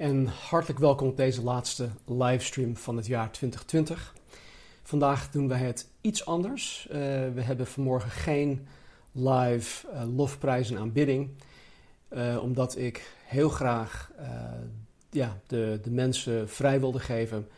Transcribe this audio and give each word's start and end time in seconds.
en 0.00 0.26
hartelijk 0.26 0.78
welkom 0.78 1.08
op 1.08 1.16
deze 1.16 1.42
laatste 1.42 1.88
livestream 2.06 2.76
van 2.76 2.96
het 2.96 3.06
jaar 3.06 3.30
2020. 3.32 4.14
Vandaag 4.82 5.30
doen 5.30 5.48
wij 5.48 5.58
het 5.58 5.88
iets 6.00 6.26
anders. 6.26 6.86
Uh, 6.88 6.94
we 7.34 7.42
hebben 7.42 7.66
vanmorgen 7.66 8.10
geen 8.10 8.66
live 9.12 9.88
uh, 9.92 10.16
lofprijs 10.16 10.70
en 10.70 10.78
aanbidding, 10.78 11.30
uh, 12.08 12.42
omdat 12.42 12.78
ik 12.78 13.14
heel 13.24 13.48
graag 13.48 14.10
ja, 15.10 15.40
de, 15.46 15.78
de 15.82 15.90
mensen 15.90 16.48
vrij 16.48 16.80
wilde 16.80 17.00
geven. 17.00 17.48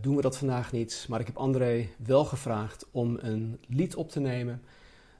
doen 0.00 0.16
we 0.16 0.22
dat 0.22 0.36
vandaag 0.36 0.72
niet, 0.72 1.06
maar 1.08 1.20
ik 1.20 1.26
heb 1.26 1.36
André 1.36 1.88
wel 1.96 2.24
gevraagd 2.24 2.86
om 2.90 3.18
een 3.20 3.58
lied 3.68 3.94
op 3.94 4.10
te 4.10 4.20
nemen. 4.20 4.62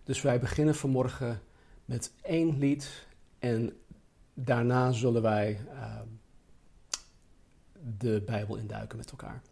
Dus 0.05 0.23
wij 0.23 0.41
beginnen 0.41 0.75
vanmorgen 0.75 1.41
met 1.85 2.13
één 2.23 2.59
lied 2.59 3.07
en 3.39 3.73
daarna 4.35 4.93
zullen 4.93 5.23
wij 5.23 5.59
de 7.99 8.23
Bijbel 8.27 8.57
induiken 8.57 8.97
met 8.99 9.11
elkaar. 9.11 9.43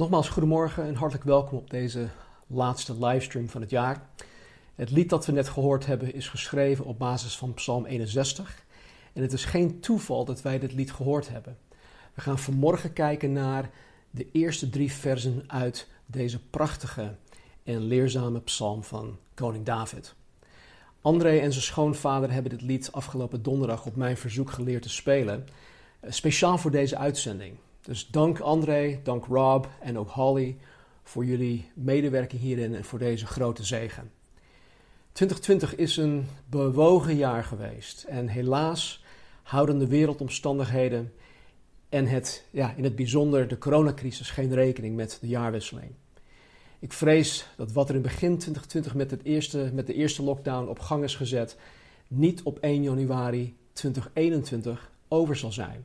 Nogmaals, 0.00 0.28
goedemorgen 0.28 0.84
en 0.84 0.94
hartelijk 0.94 1.24
welkom 1.24 1.58
op 1.58 1.70
deze 1.70 2.08
laatste 2.46 3.06
livestream 3.06 3.48
van 3.48 3.60
het 3.60 3.70
jaar. 3.70 4.08
Het 4.74 4.90
lied 4.90 5.08
dat 5.08 5.26
we 5.26 5.32
net 5.32 5.48
gehoord 5.48 5.86
hebben 5.86 6.14
is 6.14 6.28
geschreven 6.28 6.84
op 6.84 6.98
basis 6.98 7.36
van 7.36 7.54
Psalm 7.54 7.86
61. 7.86 8.64
En 9.12 9.22
het 9.22 9.32
is 9.32 9.44
geen 9.44 9.80
toeval 9.80 10.24
dat 10.24 10.42
wij 10.42 10.58
dit 10.58 10.72
lied 10.72 10.92
gehoord 10.92 11.28
hebben. 11.28 11.58
We 12.14 12.20
gaan 12.20 12.38
vanmorgen 12.38 12.92
kijken 12.92 13.32
naar 13.32 13.70
de 14.10 14.26
eerste 14.32 14.70
drie 14.70 14.92
versen 14.92 15.44
uit 15.46 15.88
deze 16.06 16.38
prachtige 16.38 17.14
en 17.64 17.80
leerzame 17.80 18.40
psalm 18.40 18.84
van 18.84 19.18
koning 19.34 19.64
David. 19.64 20.14
André 21.00 21.38
en 21.38 21.52
zijn 21.52 21.64
schoonvader 21.64 22.32
hebben 22.32 22.50
dit 22.50 22.62
lied 22.62 22.92
afgelopen 22.92 23.42
donderdag 23.42 23.86
op 23.86 23.96
mijn 23.96 24.16
verzoek 24.16 24.50
geleerd 24.50 24.82
te 24.82 24.90
spelen, 24.90 25.46
eh, 26.00 26.10
speciaal 26.10 26.58
voor 26.58 26.70
deze 26.70 26.96
uitzending. 26.96 27.56
Dus 27.90 28.06
dank 28.06 28.40
André, 28.40 29.00
dank 29.02 29.24
Rob 29.24 29.64
en 29.80 29.98
ook 29.98 30.10
Holly 30.10 30.56
voor 31.02 31.24
jullie 31.24 31.70
medewerking 31.74 32.40
hierin 32.40 32.74
en 32.74 32.84
voor 32.84 32.98
deze 32.98 33.26
grote 33.26 33.64
zegen. 33.64 34.10
2020 35.12 35.74
is 35.76 35.96
een 35.96 36.26
bewogen 36.50 37.16
jaar 37.16 37.44
geweest 37.44 38.02
en 38.02 38.28
helaas 38.28 39.04
houden 39.42 39.78
de 39.78 39.86
wereldomstandigheden 39.86 41.12
en 41.88 42.06
het, 42.06 42.44
ja, 42.50 42.74
in 42.76 42.84
het 42.84 42.96
bijzonder 42.96 43.48
de 43.48 43.58
coronacrisis 43.58 44.30
geen 44.30 44.54
rekening 44.54 44.96
met 44.96 45.18
de 45.20 45.28
jaarwisseling. 45.28 45.92
Ik 46.78 46.92
vrees 46.92 47.46
dat 47.56 47.72
wat 47.72 47.88
er 47.88 47.94
in 47.94 48.02
begin 48.02 48.38
2020 48.38 48.94
met, 48.94 49.10
het 49.10 49.24
eerste, 49.24 49.70
met 49.74 49.86
de 49.86 49.94
eerste 49.94 50.22
lockdown 50.22 50.68
op 50.68 50.78
gang 50.78 51.04
is 51.04 51.14
gezet, 51.14 51.56
niet 52.08 52.42
op 52.42 52.58
1 52.58 52.82
januari 52.82 53.56
2021 53.72 54.90
over 55.08 55.36
zal 55.36 55.52
zijn. 55.52 55.84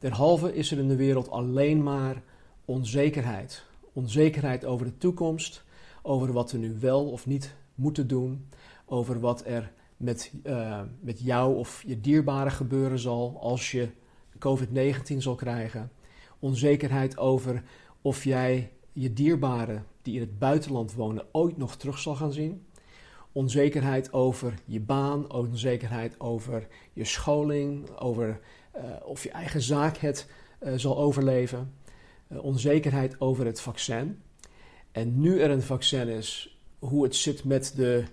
Derhalve 0.00 0.54
is 0.54 0.70
er 0.70 0.78
in 0.78 0.88
de 0.88 0.96
wereld 0.96 1.30
alleen 1.30 1.82
maar 1.82 2.22
onzekerheid. 2.64 3.64
Onzekerheid 3.92 4.64
over 4.64 4.86
de 4.86 4.96
toekomst, 4.98 5.64
over 6.02 6.32
wat 6.32 6.52
we 6.52 6.58
nu 6.58 6.76
wel 6.78 7.10
of 7.10 7.26
niet 7.26 7.54
moeten 7.74 8.06
doen, 8.06 8.48
over 8.84 9.20
wat 9.20 9.46
er 9.46 9.72
met, 9.96 10.32
uh, 10.44 10.80
met 11.00 11.20
jou 11.20 11.56
of 11.56 11.82
je 11.86 12.00
dierbaren 12.00 12.52
gebeuren 12.52 12.98
zal 12.98 13.36
als 13.40 13.70
je 13.70 13.88
COVID-19 14.38 15.16
zal 15.16 15.34
krijgen. 15.34 15.90
Onzekerheid 16.38 17.18
over 17.18 17.62
of 18.02 18.24
jij 18.24 18.72
je 18.92 19.12
dierbaren 19.12 19.86
die 20.02 20.14
in 20.14 20.20
het 20.20 20.38
buitenland 20.38 20.94
wonen 20.94 21.26
ooit 21.32 21.56
nog 21.56 21.76
terug 21.76 21.98
zal 21.98 22.14
gaan 22.14 22.32
zien. 22.32 22.66
Onzekerheid 23.32 24.12
over 24.12 24.54
je 24.64 24.80
baan, 24.80 25.32
onzekerheid 25.32 26.20
over 26.20 26.66
je 26.92 27.04
scholing, 27.04 27.98
over 27.98 28.40
of 29.02 29.22
je 29.22 29.30
eigen 29.30 29.62
zaak 29.62 29.96
het 29.96 30.26
uh, 30.62 30.72
zal 30.76 30.98
overleven. 30.98 31.74
Uh, 32.28 32.44
onzekerheid 32.44 33.20
over 33.20 33.46
het 33.46 33.60
vaccin. 33.60 34.22
En 34.92 35.20
nu 35.20 35.40
er 35.40 35.50
een 35.50 35.62
vaccin 35.62 36.08
is, 36.08 36.58
hoe 36.78 37.02
het 37.02 37.16
zit 37.16 37.44
met, 37.44 37.72
de, 37.76 38.04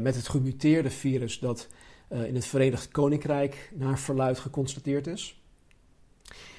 met 0.00 0.14
het 0.14 0.28
gemuteerde 0.28 0.90
virus 0.90 1.38
dat 1.38 1.68
in 2.08 2.34
het 2.34 2.46
Verenigd 2.46 2.88
Koninkrijk 2.88 3.72
naar 3.74 3.98
verluid 3.98 4.38
geconstateerd 4.38 5.06
is. 5.06 5.42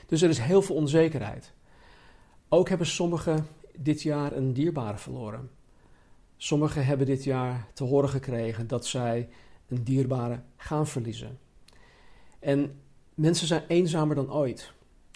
Dus 0.05 0.21
er 0.21 0.29
is 0.29 0.37
heel 0.37 0.61
veel 0.61 0.75
onzekerheid. 0.75 1.51
Ook 2.49 2.69
hebben 2.69 2.87
sommigen 2.87 3.47
dit 3.77 4.01
jaar 4.01 4.35
een 4.35 4.53
dierbare 4.53 4.97
verloren. 4.97 5.49
Sommigen 6.37 6.85
hebben 6.85 7.05
dit 7.05 7.23
jaar 7.23 7.67
te 7.73 7.83
horen 7.83 8.09
gekregen 8.09 8.67
dat 8.67 8.85
zij 8.85 9.29
een 9.67 9.83
dierbare 9.83 10.39
gaan 10.55 10.87
verliezen. 10.87 11.39
En 12.39 12.79
mensen 13.21 13.47
zijn 13.47 13.63
eenzamer 13.68 14.15
dan 14.15 14.33
ooit. 14.33 14.71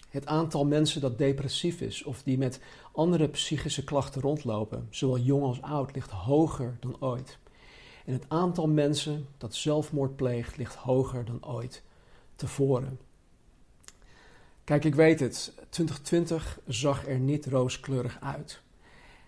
Het 0.08 0.26
aantal 0.26 0.64
mensen 0.64 1.00
dat 1.00 1.18
depressief 1.18 1.80
is 1.80 2.04
of 2.04 2.22
die 2.22 2.38
met 2.38 2.60
andere 2.92 3.28
psychische 3.28 3.84
klachten 3.84 4.20
rondlopen, 4.20 4.86
zowel 4.90 5.18
jong 5.18 5.42
als 5.42 5.62
oud, 5.62 5.94
ligt 5.94 6.10
hoger 6.10 6.76
dan 6.80 6.96
ooit. 7.00 7.38
En 8.04 8.12
het 8.12 8.24
aantal 8.28 8.68
mensen 8.68 9.26
dat 9.38 9.54
zelfmoord 9.54 10.16
pleegt, 10.16 10.56
ligt 10.56 10.74
hoger 10.74 11.24
dan 11.24 11.46
ooit 11.46 11.82
tevoren. 12.36 12.98
Kijk, 14.64 14.84
ik 14.84 14.94
weet 14.94 15.20
het, 15.20 15.52
2020 15.70 16.60
zag 16.66 17.06
er 17.06 17.18
niet 17.18 17.46
rooskleurig 17.46 18.18
uit. 18.20 18.60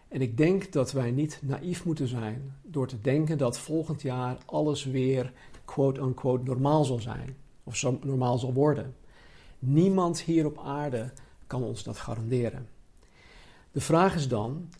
En 0.08 0.20
ik 0.20 0.36
denk 0.36 0.72
dat 0.72 0.92
wij 0.92 1.10
niet 1.10 1.38
naïef 1.42 1.84
moeten 1.84 2.08
zijn 2.08 2.56
door 2.62 2.86
te 2.86 3.00
denken 3.00 3.38
dat 3.38 3.58
volgend 3.58 4.02
jaar 4.02 4.38
alles 4.46 4.84
weer 4.84 5.32
quote-unquote 5.64 6.44
normaal 6.44 6.84
zal 6.84 7.00
zijn. 7.00 7.36
Of 7.68 7.76
zo 7.76 7.98
normaal 8.02 8.38
zal 8.38 8.52
worden. 8.52 8.96
Niemand 9.58 10.20
hier 10.20 10.46
op 10.46 10.58
aarde 10.58 11.12
kan 11.46 11.62
ons 11.62 11.82
dat 11.82 11.98
garanderen. 11.98 12.68
De 13.72 13.80
vraag 13.80 14.14
is 14.14 14.28
dan: 14.28 14.70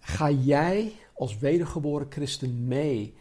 ga 0.00 0.30
jij 0.30 0.92
als 1.14 1.38
wedergeboren 1.38 2.06
christen 2.10 2.66
mee 2.66 3.14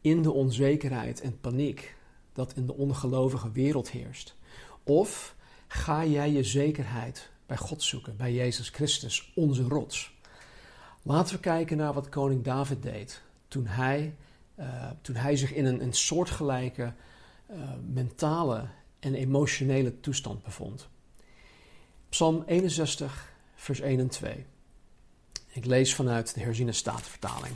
in 0.00 0.22
de 0.22 0.32
onzekerheid 0.32 1.20
en 1.20 1.40
paniek 1.40 1.96
dat 2.32 2.52
in 2.56 2.66
de 2.66 2.74
ongelovige 2.74 3.52
wereld 3.52 3.90
heerst? 3.90 4.36
Of 4.82 5.36
ga 5.66 6.04
jij 6.04 6.30
je 6.30 6.44
zekerheid 6.44 7.30
bij 7.46 7.56
God 7.56 7.82
zoeken, 7.82 8.16
bij 8.16 8.32
Jezus 8.32 8.68
Christus, 8.68 9.32
onze 9.34 9.62
rots? 9.62 10.18
Laten 11.02 11.34
we 11.34 11.40
kijken 11.40 11.76
naar 11.76 11.92
wat 11.92 12.08
koning 12.08 12.44
David 12.44 12.82
deed 12.82 13.22
toen 13.48 13.66
hij, 13.66 14.14
uh, 14.58 14.90
toen 15.02 15.16
hij 15.16 15.36
zich 15.36 15.52
in 15.52 15.64
een, 15.64 15.82
een 15.82 15.92
soortgelijke 15.92 16.92
uh, 17.52 17.70
mentale 17.92 18.68
en 18.98 19.14
emotionele 19.14 20.00
toestand 20.00 20.42
bevond. 20.42 20.88
Psalm 22.08 22.42
61, 22.46 23.32
vers 23.54 23.80
1 23.80 23.98
en 23.98 24.08
2. 24.08 24.46
Ik 25.48 25.64
lees 25.64 25.94
vanuit 25.94 26.34
de 26.34 26.40
herziene 26.40 26.72
statenvertaling. 26.72 27.54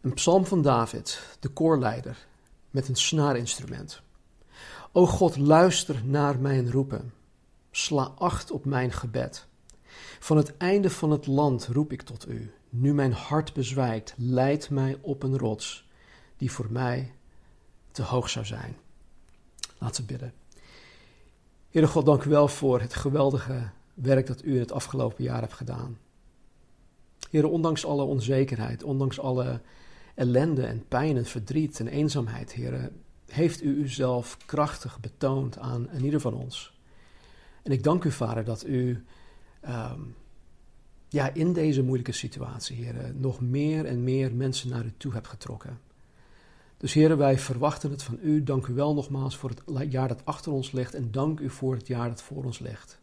Een 0.00 0.14
psalm 0.14 0.46
van 0.46 0.62
David, 0.62 1.36
de 1.40 1.48
koorleider, 1.48 2.26
met 2.70 2.88
een 2.88 2.96
snaarinstrument. 2.96 4.00
O 4.92 5.06
God, 5.06 5.36
luister 5.36 6.04
naar 6.04 6.38
mijn 6.38 6.70
roepen. 6.70 7.12
Sla 7.70 8.02
acht 8.02 8.50
op 8.50 8.64
mijn 8.64 8.92
gebed. 8.92 9.46
Van 10.18 10.36
het 10.36 10.56
einde 10.56 10.90
van 10.90 11.10
het 11.10 11.26
land 11.26 11.66
roep 11.66 11.92
ik 11.92 12.02
tot 12.02 12.28
u. 12.28 12.52
Nu 12.68 12.94
mijn 12.94 13.12
hart 13.12 13.52
bezwijkt, 13.52 14.14
leid 14.16 14.70
mij 14.70 14.98
op 15.00 15.22
een 15.22 15.38
rots 15.38 15.87
die 16.38 16.52
voor 16.52 16.66
mij 16.70 17.12
te 17.90 18.02
hoog 18.02 18.30
zou 18.30 18.44
zijn. 18.44 18.76
Laten 19.78 20.00
we 20.02 20.12
bidden. 20.12 20.32
Heere 21.70 21.88
God, 21.88 22.06
dank 22.06 22.24
u 22.24 22.30
wel 22.30 22.48
voor 22.48 22.80
het 22.80 22.94
geweldige 22.94 23.70
werk 23.94 24.26
dat 24.26 24.44
u 24.44 24.54
in 24.54 24.60
het 24.60 24.72
afgelopen 24.72 25.24
jaar 25.24 25.40
hebt 25.40 25.52
gedaan. 25.52 25.98
Heere, 27.30 27.46
ondanks 27.46 27.84
alle 27.84 28.02
onzekerheid, 28.02 28.82
ondanks 28.82 29.20
alle 29.20 29.60
ellende 30.14 30.66
en 30.66 30.84
pijn 30.88 31.16
en 31.16 31.24
verdriet 31.24 31.80
en 31.80 31.88
eenzaamheid, 31.88 32.54
Heere, 32.54 32.92
heeft 33.26 33.62
u 33.62 33.76
uzelf 33.76 34.36
krachtig 34.46 35.00
betoond 35.00 35.58
aan 35.58 35.88
ieder 36.02 36.20
van 36.20 36.34
ons. 36.34 36.78
En 37.62 37.72
ik 37.72 37.82
dank 37.82 38.04
u, 38.04 38.10
Vader, 38.10 38.44
dat 38.44 38.66
u 38.66 39.04
um, 39.68 40.14
ja, 41.08 41.34
in 41.34 41.52
deze 41.52 41.82
moeilijke 41.82 42.12
situatie, 42.12 42.76
heren, 42.76 43.20
nog 43.20 43.40
meer 43.40 43.84
en 43.84 44.04
meer 44.04 44.34
mensen 44.34 44.68
naar 44.68 44.84
u 44.84 44.92
toe 44.96 45.12
hebt 45.12 45.28
getrokken. 45.28 45.80
Dus 46.78 46.92
heren, 46.92 47.18
wij 47.18 47.38
verwachten 47.38 47.90
het 47.90 48.02
van 48.02 48.18
u. 48.22 48.42
Dank 48.42 48.66
u 48.66 48.74
wel 48.74 48.94
nogmaals 48.94 49.36
voor 49.36 49.50
het 49.50 49.92
jaar 49.92 50.08
dat 50.08 50.24
achter 50.24 50.52
ons 50.52 50.72
ligt 50.72 50.94
en 50.94 51.10
dank 51.10 51.40
u 51.40 51.50
voor 51.50 51.74
het 51.74 51.86
jaar 51.86 52.08
dat 52.08 52.22
voor 52.22 52.44
ons 52.44 52.58
ligt. 52.58 52.98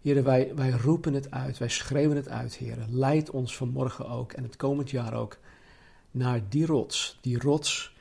Heren, 0.00 0.24
wij, 0.24 0.54
wij 0.54 0.70
roepen 0.70 1.14
het 1.14 1.30
uit, 1.30 1.58
wij 1.58 1.68
schreeuwen 1.68 2.16
het 2.16 2.28
uit, 2.28 2.56
heren. 2.56 2.98
Leid 2.98 3.30
ons 3.30 3.56
vanmorgen 3.56 4.08
ook 4.08 4.32
en 4.32 4.42
het 4.42 4.56
komend 4.56 4.90
jaar 4.90 5.14
ook 5.14 5.38
naar 6.10 6.48
die 6.48 6.66
rots, 6.66 7.18
die 7.20 7.38
rots 7.38 7.96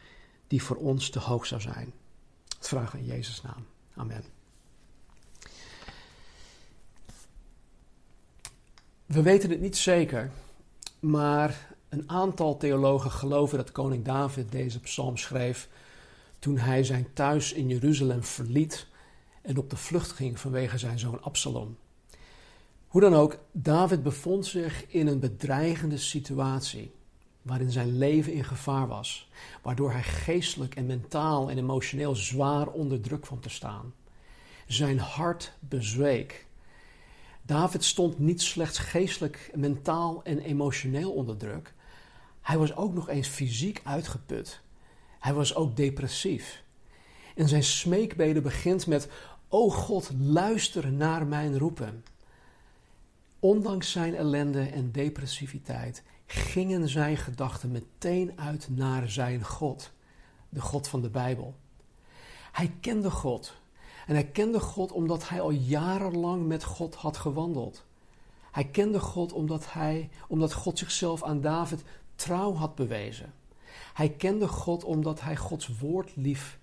die 0.47 0.63
voor 0.63 0.75
ons 0.75 1.09
te 1.09 1.19
hoog 1.19 1.45
zou 1.45 1.61
zijn. 1.61 1.93
Het 2.57 2.67
vragen 2.67 2.99
in 2.99 3.05
Jezus' 3.05 3.41
naam. 3.41 3.65
Amen. 3.95 4.23
We 9.05 9.21
weten 9.21 9.49
het 9.49 9.61
niet 9.61 9.77
zeker, 9.77 10.31
maar 10.99 11.74
een 11.95 12.09
aantal 12.09 12.57
theologen 12.57 13.11
geloven 13.11 13.57
dat 13.57 13.71
koning 13.71 14.05
David 14.05 14.51
deze 14.51 14.79
psalm 14.79 15.17
schreef 15.17 15.69
toen 16.39 16.57
hij 16.57 16.83
zijn 16.83 17.07
thuis 17.13 17.53
in 17.53 17.67
Jeruzalem 17.67 18.23
verliet 18.23 18.87
en 19.41 19.57
op 19.57 19.69
de 19.69 19.77
vlucht 19.77 20.11
ging 20.11 20.39
vanwege 20.39 20.77
zijn 20.77 20.99
zoon 20.99 21.21
Absalom. 21.21 21.77
Hoe 22.87 23.01
dan 23.01 23.13
ook, 23.13 23.37
David 23.51 24.03
bevond 24.03 24.45
zich 24.45 24.85
in 24.87 25.07
een 25.07 25.19
bedreigende 25.19 25.97
situatie 25.97 26.91
waarin 27.41 27.71
zijn 27.71 27.97
leven 27.97 28.33
in 28.33 28.43
gevaar 28.43 28.87
was, 28.87 29.29
waardoor 29.61 29.91
hij 29.91 30.03
geestelijk 30.03 30.75
en 30.75 30.85
mentaal 30.85 31.49
en 31.49 31.57
emotioneel 31.57 32.15
zwaar 32.15 32.67
onder 32.67 33.01
druk 33.01 33.21
kwam 33.21 33.41
te 33.41 33.49
staan. 33.49 33.93
Zijn 34.67 34.99
hart 34.99 35.53
bezweek 35.59 36.45
David 37.45 37.83
stond 37.83 38.19
niet 38.19 38.41
slechts 38.41 38.77
geestelijk, 38.77 39.51
mentaal 39.55 40.23
en 40.23 40.39
emotioneel 40.39 41.11
onder 41.11 41.37
druk. 41.37 41.73
Hij 42.45 42.57
was 42.57 42.75
ook 42.75 42.93
nog 42.93 43.09
eens 43.09 43.27
fysiek 43.27 43.81
uitgeput. 43.83 44.61
Hij 45.19 45.33
was 45.33 45.55
ook 45.55 45.75
depressief. 45.75 46.63
En 47.35 47.47
zijn 47.47 47.63
smeekbede 47.63 48.41
begint 48.41 48.87
met: 48.87 49.07
O 49.47 49.69
God, 49.69 50.11
luister 50.19 50.91
naar 50.91 51.27
mijn 51.27 51.57
roepen. 51.57 52.03
Ondanks 53.39 53.91
zijn 53.91 54.15
ellende 54.15 54.61
en 54.61 54.91
depressiviteit 54.91 56.03
gingen 56.25 56.89
zijn 56.89 57.17
gedachten 57.17 57.71
meteen 57.71 58.31
uit 58.35 58.67
naar 58.69 59.09
zijn 59.09 59.43
God, 59.43 59.91
de 60.49 60.61
God 60.61 60.87
van 60.87 61.01
de 61.01 61.09
Bijbel. 61.09 61.55
Hij 62.51 62.71
kende 62.79 63.11
God, 63.11 63.53
en 64.07 64.13
hij 64.13 64.25
kende 64.25 64.59
God 64.59 64.91
omdat 64.91 65.29
hij 65.29 65.41
al 65.41 65.51
jarenlang 65.51 66.47
met 66.47 66.63
God 66.63 66.95
had 66.95 67.17
gewandeld. 67.17 67.83
Hij 68.51 68.65
kende 68.65 68.99
God 68.99 69.33
omdat, 69.33 69.73
hij, 69.73 70.09
omdat 70.27 70.53
God 70.53 70.77
zichzelf 70.77 71.23
aan 71.23 71.41
David 71.41 71.83
trouw 72.15 72.53
had 72.53 72.75
bewezen. 72.75 73.33
Hij 73.93 74.09
kende 74.09 74.47
God 74.47 74.83
omdat 74.83 75.21
hij 75.21 75.35
Gods 75.35 75.77
woord 75.79 76.15
lief, 76.15 76.59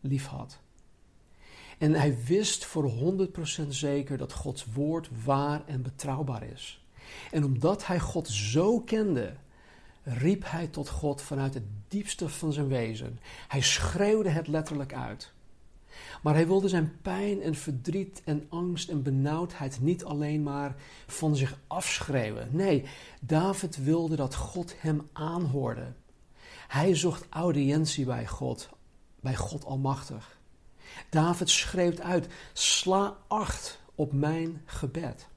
lief 0.00 0.26
had. 0.26 0.60
En 1.78 1.94
hij 1.94 2.24
wist 2.24 2.64
voor 2.64 2.92
100% 3.64 3.68
zeker 3.68 4.16
dat 4.18 4.32
Gods 4.32 4.66
woord 4.72 5.08
waar 5.24 5.62
en 5.66 5.82
betrouwbaar 5.82 6.42
is. 6.42 6.84
En 7.30 7.44
omdat 7.44 7.86
hij 7.86 8.00
God 8.00 8.28
zo 8.28 8.80
kende, 8.80 9.34
riep 10.02 10.42
hij 10.46 10.66
tot 10.66 10.88
God 10.88 11.22
vanuit 11.22 11.54
het 11.54 11.64
diepste 11.88 12.28
van 12.28 12.52
zijn 12.52 12.68
wezen. 12.68 13.18
Hij 13.48 13.60
schreeuwde 13.60 14.28
het 14.28 14.48
letterlijk 14.48 14.94
uit. 14.94 15.32
Maar 16.22 16.34
hij 16.34 16.46
wilde 16.46 16.68
zijn 16.68 17.00
pijn 17.02 17.42
en 17.42 17.54
verdriet 17.54 18.22
en 18.24 18.46
angst 18.48 18.88
en 18.88 19.02
benauwdheid 19.02 19.80
niet 19.80 20.04
alleen 20.04 20.42
maar 20.42 20.74
van 21.06 21.36
zich 21.36 21.58
afschreeuwen. 21.66 22.48
Nee, 22.50 22.84
David 23.20 23.76
wilde 23.76 24.16
dat 24.16 24.34
God 24.34 24.74
hem 24.78 25.08
aanhoorde. 25.12 25.92
Hij 26.68 26.96
zocht 26.96 27.26
audiëntie 27.30 28.04
bij 28.04 28.26
God, 28.26 28.68
bij 29.20 29.36
God 29.36 29.64
Almachtig. 29.64 30.40
David 31.10 31.50
schreeuwt 31.50 32.00
uit: 32.00 32.26
sla 32.52 33.16
acht 33.28 33.80
op 33.94 34.12
mijn 34.12 34.62
gebed. 34.64 35.28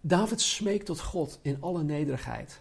David 0.00 0.40
smeekt 0.40 0.86
tot 0.86 1.00
God 1.00 1.38
in 1.42 1.56
alle 1.60 1.82
nederigheid. 1.82 2.60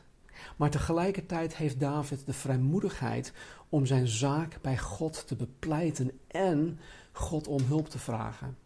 Maar 0.59 0.69
tegelijkertijd 0.69 1.55
heeft 1.55 1.79
David 1.79 2.25
de 2.25 2.33
vrijmoedigheid 2.33 3.33
om 3.69 3.85
zijn 3.85 4.07
zaak 4.07 4.61
bij 4.61 4.77
God 4.77 5.27
te 5.27 5.35
bepleiten 5.35 6.19
en 6.27 6.79
God 7.11 7.47
om 7.47 7.61
hulp 7.61 7.89
te 7.89 7.99
vragen. 7.99 8.57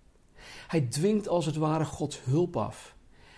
Hij 0.67 0.81
dwingt 0.81 1.27
als 1.27 1.45
het 1.45 1.55
ware 1.55 1.85
Gods 1.85 2.23
hulp 2.23 2.57
af. 2.57 2.95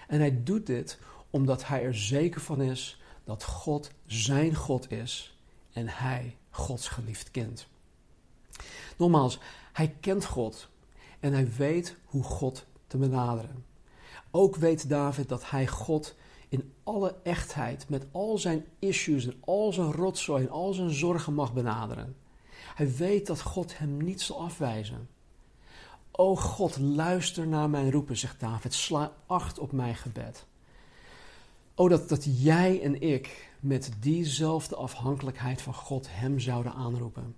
En 0.08 0.20
hij 0.20 0.44
doet 0.44 0.66
dit 0.66 1.00
omdat 1.30 1.68
hij 1.68 1.84
er 1.84 1.96
zeker 1.96 2.42
van 2.42 2.62
is 2.62 3.02
dat 3.24 3.44
God 3.44 3.92
zijn 4.06 4.56
God 4.56 4.92
is 4.92 5.38
en 5.74 5.88
hij 5.88 6.38
Gods 6.50 6.88
geliefd 6.88 7.32
kind. 7.32 7.68
Nogmaals, 8.98 9.40
hij 9.74 9.96
kent 10.00 10.26
God 10.26 10.70
en 11.20 11.34
hij 11.34 11.52
weet 11.58 11.96
hoe 12.06 12.24
God 12.24 12.66
te 12.88 12.98
benaderen. 12.98 13.66
Ook 14.32 14.56
weet 14.56 14.90
David 14.90 15.30
dat 15.30 15.50
hij 15.50 15.68
God 15.68 16.16
in 16.50 16.74
alle 16.84 17.16
echtheid, 17.24 17.90
met 17.90 18.06
al 18.12 18.38
zijn 18.38 18.66
issues 18.80 19.26
en 19.26 19.36
al 19.46 19.74
zijn 19.74 19.92
rotzooi 19.92 20.44
en 20.44 20.52
al 20.52 20.74
zijn 20.74 20.94
zorgen 20.94 21.34
mag 21.34 21.54
benaderen. 21.54 22.16
Hij 22.76 22.96
weet 22.96 23.28
dat 23.28 23.42
God 23.42 23.78
hem 23.78 23.98
niet 23.98 24.22
zal 24.22 24.42
afwijzen. 24.42 25.10
O 26.12 26.36
God, 26.36 26.78
luister 26.78 27.48
naar 27.48 27.70
mijn 27.70 27.92
roepen, 27.92 28.18
zegt 28.18 28.40
David. 28.40 28.74
Sla 28.74 29.12
acht 29.26 29.60
op 29.60 29.72
mijn 29.72 29.96
gebed. 29.96 30.46
O, 31.76 31.88
dat, 31.88 32.10
dat 32.10 32.44
jij 32.44 32.82
en 32.82 33.02
ik 33.02 33.50
met 33.60 33.92
diezelfde 34.00 34.76
afhankelijkheid 34.76 35.62
van 35.62 35.74
God 35.74 36.08
hem 36.10 36.40
zouden 36.40 36.74
aanroepen. 36.74 37.36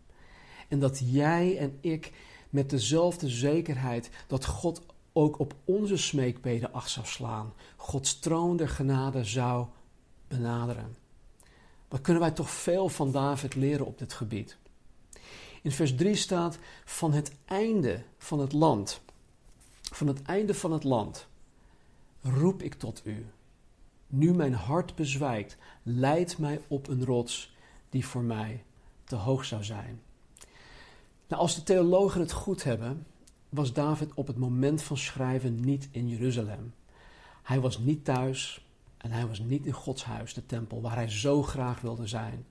En 0.67 0.79
dat 0.79 1.01
jij 1.03 1.57
en 1.57 1.77
ik 1.81 2.11
met 2.49 2.69
dezelfde 2.69 3.29
zekerheid 3.29 4.09
dat 4.27 4.45
God 4.45 4.81
ook 5.17 5.39
op 5.39 5.55
onze 5.65 5.97
smeekbeden 5.97 6.73
acht 6.73 6.89
zou 6.89 7.05
slaan, 7.05 7.53
Gods 7.75 8.19
troon 8.19 8.57
der 8.57 8.69
genade 8.69 9.23
zou 9.23 9.65
benaderen. 10.27 10.97
Wat 11.87 12.01
kunnen 12.01 12.21
wij 12.21 12.31
toch 12.31 12.49
veel 12.49 12.89
van 12.89 13.11
David 13.11 13.55
leren 13.55 13.85
op 13.85 13.97
dit 13.97 14.13
gebied? 14.13 14.57
In 15.61 15.71
vers 15.71 15.95
3 15.95 16.15
staat: 16.15 16.57
Van 16.85 17.13
het 17.13 17.31
einde 17.45 18.03
van 18.17 18.39
het 18.39 18.53
land, 18.53 19.01
van 19.81 20.07
het 20.07 20.21
einde 20.21 20.53
van 20.53 20.71
het 20.71 20.83
land, 20.83 21.27
roep 22.21 22.61
ik 22.61 22.73
tot 22.73 23.01
u. 23.03 23.25
Nu 24.07 24.33
mijn 24.33 24.53
hart 24.53 24.95
bezwijkt, 24.95 25.57
leid 25.83 26.37
mij 26.37 26.61
op 26.67 26.87
een 26.87 27.05
rots 27.05 27.55
die 27.89 28.05
voor 28.07 28.23
mij 28.23 28.63
te 29.03 29.15
hoog 29.15 29.45
zou 29.45 29.63
zijn. 29.63 30.01
Nou, 31.27 31.41
als 31.41 31.55
de 31.55 31.63
theologen 31.63 32.21
het 32.21 32.31
goed 32.31 32.63
hebben, 32.63 33.05
was 33.49 33.73
David 33.73 34.13
op 34.13 34.27
het 34.27 34.37
moment 34.37 34.81
van 34.81 34.97
schrijven 34.97 35.59
niet 35.59 35.87
in 35.91 36.07
Jeruzalem. 36.07 36.73
Hij 37.43 37.59
was 37.59 37.79
niet 37.79 38.05
thuis 38.05 38.65
en 38.97 39.11
hij 39.11 39.27
was 39.27 39.39
niet 39.39 39.65
in 39.65 39.73
Gods 39.73 40.03
huis, 40.03 40.33
de 40.33 40.45
tempel, 40.45 40.81
waar 40.81 40.95
hij 40.95 41.09
zo 41.09 41.43
graag 41.43 41.81
wilde 41.81 42.07
zijn. 42.07 42.45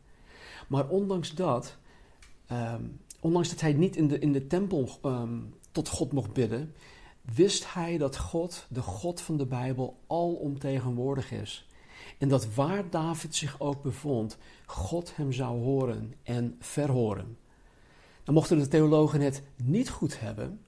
Maar 0.68 0.88
ondanks 0.88 1.34
dat, 1.34 1.76
ehm, 2.46 2.82
ondanks 3.20 3.48
dat 3.48 3.60
hij 3.60 3.72
niet 3.72 3.96
in 3.96 4.08
de, 4.08 4.18
in 4.18 4.32
de 4.32 4.46
tempel 4.46 4.98
ehm, 5.02 5.38
tot 5.72 5.88
God 5.88 6.12
mocht 6.12 6.32
bidden, 6.32 6.74
wist 7.34 7.72
hij 7.72 7.98
dat 7.98 8.16
God, 8.16 8.66
de 8.68 8.82
God 8.82 9.20
van 9.20 9.36
de 9.36 9.46
Bijbel, 9.46 9.98
alomtegenwoordig 10.06 11.32
is. 11.32 11.68
En 12.18 12.28
dat 12.28 12.54
waar 12.54 12.90
David 12.90 13.34
zich 13.34 13.60
ook 13.60 13.82
bevond, 13.82 14.36
God 14.66 15.16
hem 15.16 15.32
zou 15.32 15.62
horen 15.62 16.14
en 16.22 16.56
verhoren. 16.60 17.36
Dan 18.24 18.34
mochten 18.34 18.58
de 18.58 18.68
theologen 18.68 19.20
het 19.20 19.42
niet 19.56 19.90
goed 19.90 20.20
hebben, 20.20 20.60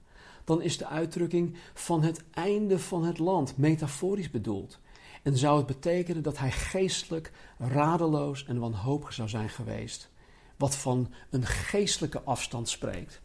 dan 0.49 0.61
is 0.61 0.77
de 0.77 0.87
uitdrukking 0.87 1.55
van 1.73 2.03
het 2.03 2.23
einde 2.31 2.79
van 2.79 3.03
het 3.03 3.17
land 3.17 3.57
metaforisch 3.57 4.31
bedoeld. 4.31 4.79
En 5.23 5.37
zou 5.37 5.57
het 5.57 5.65
betekenen 5.65 6.23
dat 6.23 6.37
hij 6.37 6.51
geestelijk 6.51 7.31
radeloos 7.57 8.45
en 8.45 8.59
wanhopig 8.59 9.13
zou 9.13 9.29
zijn 9.29 9.49
geweest, 9.49 10.09
wat 10.57 10.75
van 10.75 11.13
een 11.29 11.45
geestelijke 11.45 12.21
afstand 12.21 12.69
spreekt. 12.69 13.21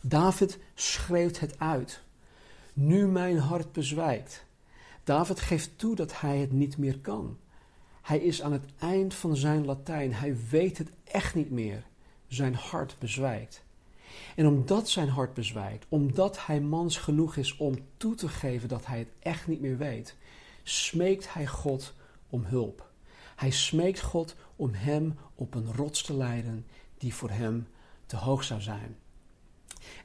David 0.00 0.58
schreeuwt 0.74 1.38
het 1.38 1.58
uit. 1.58 2.02
Nu 2.72 3.06
mijn 3.06 3.38
hart 3.38 3.72
bezwijkt. 3.72 4.44
David 5.04 5.40
geeft 5.40 5.78
toe 5.78 5.94
dat 5.94 6.20
hij 6.20 6.38
het 6.38 6.52
niet 6.52 6.78
meer 6.78 6.98
kan. 6.98 7.38
Hij 8.02 8.18
is 8.18 8.42
aan 8.42 8.52
het 8.52 8.64
eind 8.78 9.14
van 9.14 9.36
zijn 9.36 9.64
Latijn. 9.64 10.14
Hij 10.14 10.36
weet 10.50 10.78
het 10.78 10.90
echt 11.04 11.34
niet 11.34 11.50
meer. 11.50 11.82
Zijn 12.26 12.54
hart 12.54 12.96
bezwijkt. 12.98 13.64
En 14.36 14.46
omdat 14.46 14.88
zijn 14.88 15.08
hart 15.08 15.34
bezwijkt, 15.34 15.86
omdat 15.88 16.46
hij 16.46 16.60
mans 16.60 16.96
genoeg 16.96 17.36
is 17.36 17.56
om 17.56 17.74
toe 17.96 18.14
te 18.14 18.28
geven 18.28 18.68
dat 18.68 18.86
hij 18.86 18.98
het 18.98 19.12
echt 19.18 19.46
niet 19.46 19.60
meer 19.60 19.78
weet, 19.78 20.16
smeekt 20.62 21.32
hij 21.32 21.46
God 21.46 21.94
om 22.28 22.44
hulp. 22.44 22.88
Hij 23.36 23.50
smeekt 23.50 24.00
God 24.00 24.36
om 24.56 24.74
hem 24.74 25.18
op 25.34 25.54
een 25.54 25.74
rots 25.74 26.02
te 26.02 26.16
leiden 26.16 26.66
die 26.98 27.14
voor 27.14 27.30
hem 27.30 27.68
te 28.06 28.16
hoog 28.16 28.44
zou 28.44 28.60
zijn. 28.60 28.96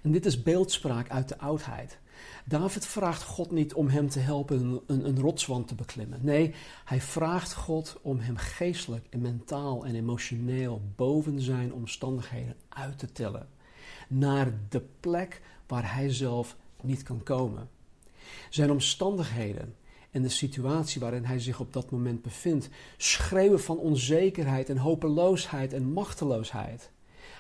En 0.02 0.12
dit 0.12 0.26
is 0.26 0.44
beeldspraak 0.44 1.10
uit 1.10 1.30
de 1.30 1.38
oudheid. 1.38 2.00
David 2.46 2.86
vraagt 2.86 3.24
God 3.24 3.52
niet 3.52 3.74
om 3.74 3.88
hem 3.88 4.10
te 4.10 4.20
helpen 4.20 4.82
een, 4.88 5.08
een, 5.08 5.20
rotswand 5.20 5.68
te 5.68 5.76
beklimmen. 5.76 6.20
Nee, 6.22 6.54
hij 6.86 7.02
vraagt 7.02 7.54
God 7.54 7.98
om 8.02 8.20
hem 8.20 8.38
geestelijk 8.38 9.06
en 9.10 9.22
mentaal 9.22 9.86
en 9.86 9.96
emotioneel 9.96 10.82
boven 10.96 11.42
zijn 11.42 11.74
omstandigheden 11.74 12.56
uit 12.70 13.00
te 13.00 13.12
tillen 13.12 13.48
naar 14.08 14.54
de 14.70 14.82
plek 15.00 15.42
waar 15.68 15.94
hij 15.94 16.14
zelf 16.14 16.56
niet 16.82 17.04
kan 17.04 17.24
komen. 17.24 17.70
Zijn 18.50 18.72
omstandigheden 18.72 19.76
en 20.12 20.22
de 20.22 20.30
situatie 20.30 21.02
waarin 21.02 21.26
hij 21.26 21.40
zich 21.40 21.60
op 21.60 21.74
dat 21.74 21.92
moment 21.92 22.22
bevindt 22.22 22.70
schreeuwen 22.98 23.62
van 23.62 23.78
onzekerheid 23.78 24.70
en 24.70 24.78
hopeloosheid 24.78 25.74
en 25.74 25.92
machteloosheid. 25.92 26.92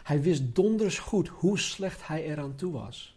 Hij 0.03 0.21
wist 0.21 0.55
donders 0.55 0.99
goed 0.99 1.27
hoe 1.27 1.59
slecht 1.59 2.07
hij 2.07 2.23
eraan 2.23 2.55
toe 2.55 2.73
was. 2.73 3.15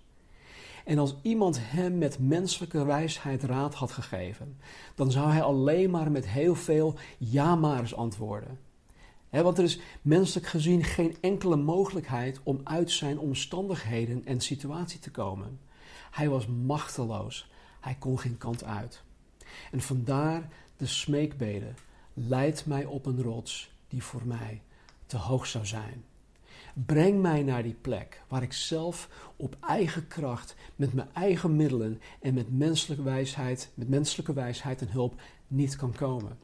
En 0.85 0.99
als 0.99 1.15
iemand 1.23 1.59
hem 1.61 1.99
met 1.99 2.19
menselijke 2.19 2.85
wijsheid 2.85 3.43
raad 3.43 3.75
had 3.75 3.93
gegeven, 3.93 4.57
dan 4.95 5.11
zou 5.11 5.31
hij 5.31 5.43
alleen 5.43 5.91
maar 5.91 6.11
met 6.11 6.29
heel 6.29 6.55
veel 6.55 6.95
ja-maars 7.19 7.95
antwoorden 7.95 8.59
want 9.31 9.59
er 9.59 9.65
is 9.65 9.81
menselijk 10.03 10.47
gezien 10.47 10.85
geen 10.85 11.17
enkele 11.21 11.57
mogelijkheid 11.57 12.41
om 12.43 12.61
uit 12.65 12.91
zijn 12.91 13.19
omstandigheden 13.19 14.27
en 14.27 14.41
situatie 14.41 15.01
te 15.01 15.11
komen. 15.11 15.61
Hij 16.11 16.29
was 16.29 16.47
machteloos. 16.47 17.51
Hij 17.81 17.97
kon 17.99 18.19
geen 18.19 18.39
kant 18.39 18.65
uit. 18.65 19.03
En 19.71 19.81
vandaar 19.81 20.49
de 20.77 20.87
smeekbeden. 20.87 21.77
Leid 22.15 22.67
mij 22.67 22.85
op 22.85 23.07
een 23.07 23.23
rots 23.23 23.71
die 23.89 24.03
voor 24.03 24.23
mij 24.25 24.63
te 25.07 25.17
hoog 25.17 25.47
zou 25.47 25.67
zijn. 25.67 26.05
Breng 26.87 27.21
mij 27.21 27.43
naar 27.43 27.63
die 27.63 27.77
plek 27.81 28.23
waar 28.29 28.43
ik 28.43 28.53
zelf 28.53 29.09
op 29.37 29.57
eigen 29.61 30.09
kracht, 30.09 30.55
met 30.77 30.93
mijn 30.93 31.09
eigen 31.13 31.57
middelen 31.57 32.01
en 32.21 32.35
met 32.35 32.59
menselijke 32.59 33.03
wijsheid, 33.03 33.71
met 33.75 33.89
menselijke 33.89 34.33
wijsheid 34.33 34.81
en 34.81 34.91
hulp 34.91 35.21
niet 35.47 35.77
kan 35.77 35.93
komen. 35.93 36.39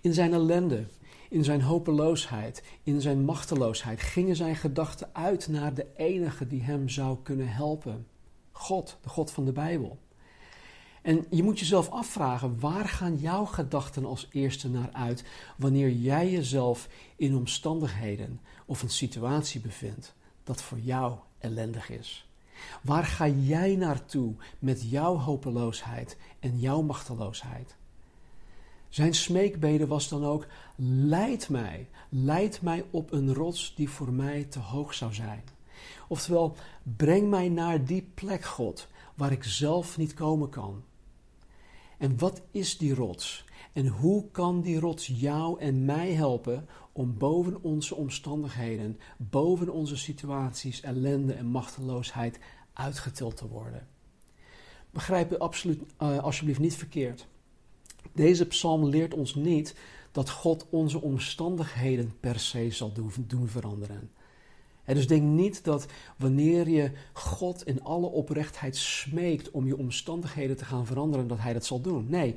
In 0.00 0.14
zijn 0.14 0.32
ellende 0.32 0.86
in 1.32 1.44
zijn 1.44 1.62
hopeloosheid, 1.62 2.62
in 2.82 3.00
zijn 3.00 3.24
machteloosheid, 3.24 4.00
gingen 4.00 4.36
zijn 4.36 4.56
gedachten 4.56 5.08
uit 5.12 5.48
naar 5.48 5.74
de 5.74 5.86
enige 5.96 6.46
die 6.46 6.62
hem 6.62 6.88
zou 6.88 7.18
kunnen 7.22 7.48
helpen: 7.48 8.06
God, 8.50 8.98
de 9.02 9.08
God 9.08 9.30
van 9.30 9.44
de 9.44 9.52
Bijbel. 9.52 9.98
En 11.02 11.26
je 11.30 11.42
moet 11.42 11.58
jezelf 11.58 11.90
afvragen, 11.90 12.60
waar 12.60 12.88
gaan 12.88 13.16
jouw 13.16 13.44
gedachten 13.44 14.04
als 14.04 14.28
eerste 14.30 14.70
naar 14.70 14.90
uit 14.92 15.24
wanneer 15.56 15.90
jij 15.90 16.30
jezelf 16.30 16.88
in 17.16 17.36
omstandigheden 17.36 18.40
of 18.66 18.82
een 18.82 18.90
situatie 18.90 19.60
bevindt 19.60 20.14
dat 20.44 20.62
voor 20.62 20.78
jou 20.78 21.18
ellendig 21.38 21.90
is? 21.90 22.28
Waar 22.82 23.04
ga 23.04 23.28
jij 23.28 23.76
naartoe 23.76 24.34
met 24.58 24.90
jouw 24.90 25.16
hopeloosheid 25.16 26.16
en 26.40 26.58
jouw 26.58 26.82
machteloosheid? 26.82 27.76
Zijn 28.92 29.14
smeekbede 29.14 29.86
was 29.86 30.08
dan 30.08 30.24
ook: 30.24 30.46
leid 30.76 31.48
mij, 31.48 31.88
leid 32.08 32.62
mij 32.62 32.84
op 32.90 33.12
een 33.12 33.34
rots 33.34 33.74
die 33.74 33.90
voor 33.90 34.12
mij 34.12 34.44
te 34.44 34.58
hoog 34.58 34.94
zou 34.94 35.14
zijn. 35.14 35.44
Oftewel, 36.08 36.56
breng 36.82 37.30
mij 37.30 37.48
naar 37.48 37.84
die 37.84 38.10
plek, 38.14 38.44
God, 38.44 38.88
waar 39.14 39.32
ik 39.32 39.44
zelf 39.44 39.96
niet 39.96 40.14
komen 40.14 40.48
kan. 40.48 40.82
En 41.98 42.18
wat 42.18 42.42
is 42.50 42.78
die 42.78 42.94
rots? 42.94 43.44
En 43.72 43.86
hoe 43.86 44.30
kan 44.30 44.60
die 44.60 44.80
rots 44.80 45.06
jou 45.06 45.60
en 45.60 45.84
mij 45.84 46.12
helpen 46.12 46.68
om 46.92 47.18
boven 47.18 47.62
onze 47.62 47.94
omstandigheden, 47.94 48.98
boven 49.16 49.68
onze 49.68 49.96
situaties, 49.96 50.80
ellende 50.80 51.32
en 51.32 51.46
machteloosheid 51.46 52.38
uitgetild 52.72 53.36
te 53.36 53.48
worden? 53.48 53.88
Begrijp 54.90 55.30
het 55.30 55.38
absoluut, 55.38 55.82
uh, 56.02 56.18
alsjeblieft 56.18 56.60
niet 56.60 56.76
verkeerd. 56.76 57.30
Deze 58.12 58.46
psalm 58.46 58.84
leert 58.84 59.14
ons 59.14 59.34
niet 59.34 59.74
dat 60.12 60.30
God 60.30 60.66
onze 60.70 61.00
omstandigheden 61.00 62.12
per 62.20 62.40
se 62.40 62.70
zal 62.70 62.92
doen, 62.92 63.48
veranderen. 63.48 64.10
En 64.84 64.94
dus 64.94 65.06
denk 65.06 65.22
niet 65.22 65.64
dat 65.64 65.86
wanneer 66.16 66.68
je 66.68 66.90
God 67.12 67.66
in 67.66 67.82
alle 67.82 68.06
oprechtheid 68.06 68.76
smeekt 68.76 69.50
om 69.50 69.66
je 69.66 69.76
omstandigheden 69.76 70.56
te 70.56 70.64
gaan 70.64 70.86
veranderen, 70.86 71.28
dat 71.28 71.38
Hij 71.38 71.52
dat 71.52 71.64
zal 71.64 71.80
doen. 71.80 72.06
Nee, 72.08 72.34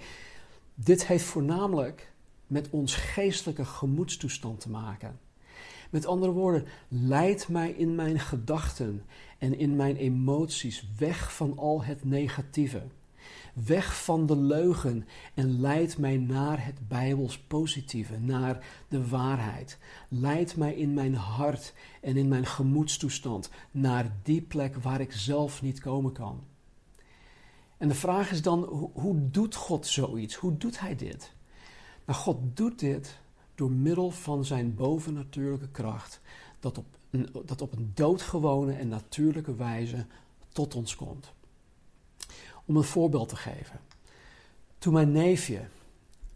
dit 0.76 1.08
heeft 1.08 1.24
voornamelijk 1.24 2.12
met 2.48 2.70
ons 2.70 2.96
geestelijke 2.96 3.66
gemoedstoestand 3.66 4.60
te 4.60 4.70
maken. 4.70 5.20
Met 5.90 6.06
andere 6.06 6.32
woorden, 6.32 6.66
leid 6.88 7.48
mij 7.48 7.72
in 7.72 7.96
mijn 7.96 8.20
gedachten 8.20 9.04
en 9.38 9.58
in 9.58 9.76
mijn 9.76 9.96
emoties 9.96 10.88
weg 10.98 11.36
van 11.36 11.58
al 11.58 11.84
het 11.84 12.04
negatieve. 12.04 12.82
Weg 13.64 14.04
van 14.04 14.26
de 14.26 14.36
leugen 14.36 15.08
en 15.34 15.60
leid 15.60 15.98
mij 15.98 16.18
naar 16.18 16.66
het 16.66 16.88
Bijbels 16.88 17.40
positieve, 17.40 18.20
naar 18.20 18.66
de 18.88 19.08
waarheid. 19.08 19.78
Leid 20.10 20.56
mij 20.56 20.74
in 20.74 20.94
mijn 20.94 21.16
hart 21.16 21.74
en 22.02 22.18
in 22.18 22.28
mijn 22.28 22.46
gemoedstoestand 22.46 23.50
naar 23.72 24.16
die 24.24 24.42
plek 24.42 24.76
waar 24.76 25.02
ik 25.02 25.12
zelf 25.12 25.62
niet 25.62 25.80
komen 25.80 26.12
kan. 26.12 26.44
En 27.78 27.88
de 27.88 27.96
vraag 27.96 28.32
is 28.32 28.42
dan, 28.42 28.64
hoe 28.94 29.30
doet 29.32 29.56
God 29.56 29.88
zoiets? 29.88 30.36
Hoe 30.36 30.58
doet 30.58 30.80
Hij 30.80 30.96
dit? 30.96 31.34
Nou, 32.06 32.20
God 32.20 32.38
doet 32.58 32.80
dit 32.80 33.20
door 33.56 33.72
middel 33.72 34.12
van 34.12 34.46
zijn 34.46 34.76
bovennatuurlijke 34.76 35.70
kracht, 35.70 36.22
dat 36.60 36.78
op 36.78 36.86
een, 37.10 37.30
dat 37.46 37.62
op 37.62 37.74
een 37.74 37.92
doodgewone 37.94 38.74
en 38.74 38.88
natuurlijke 38.88 39.56
wijze 39.56 40.06
tot 40.50 40.76
ons 40.76 40.96
komt. 40.96 41.34
Om 42.66 42.78
een 42.78 42.84
voorbeeld 42.84 43.30
te 43.30 43.36
geven. 43.36 43.80
Toen 44.78 44.94
mijn 44.94 45.12
neefje 45.12 45.62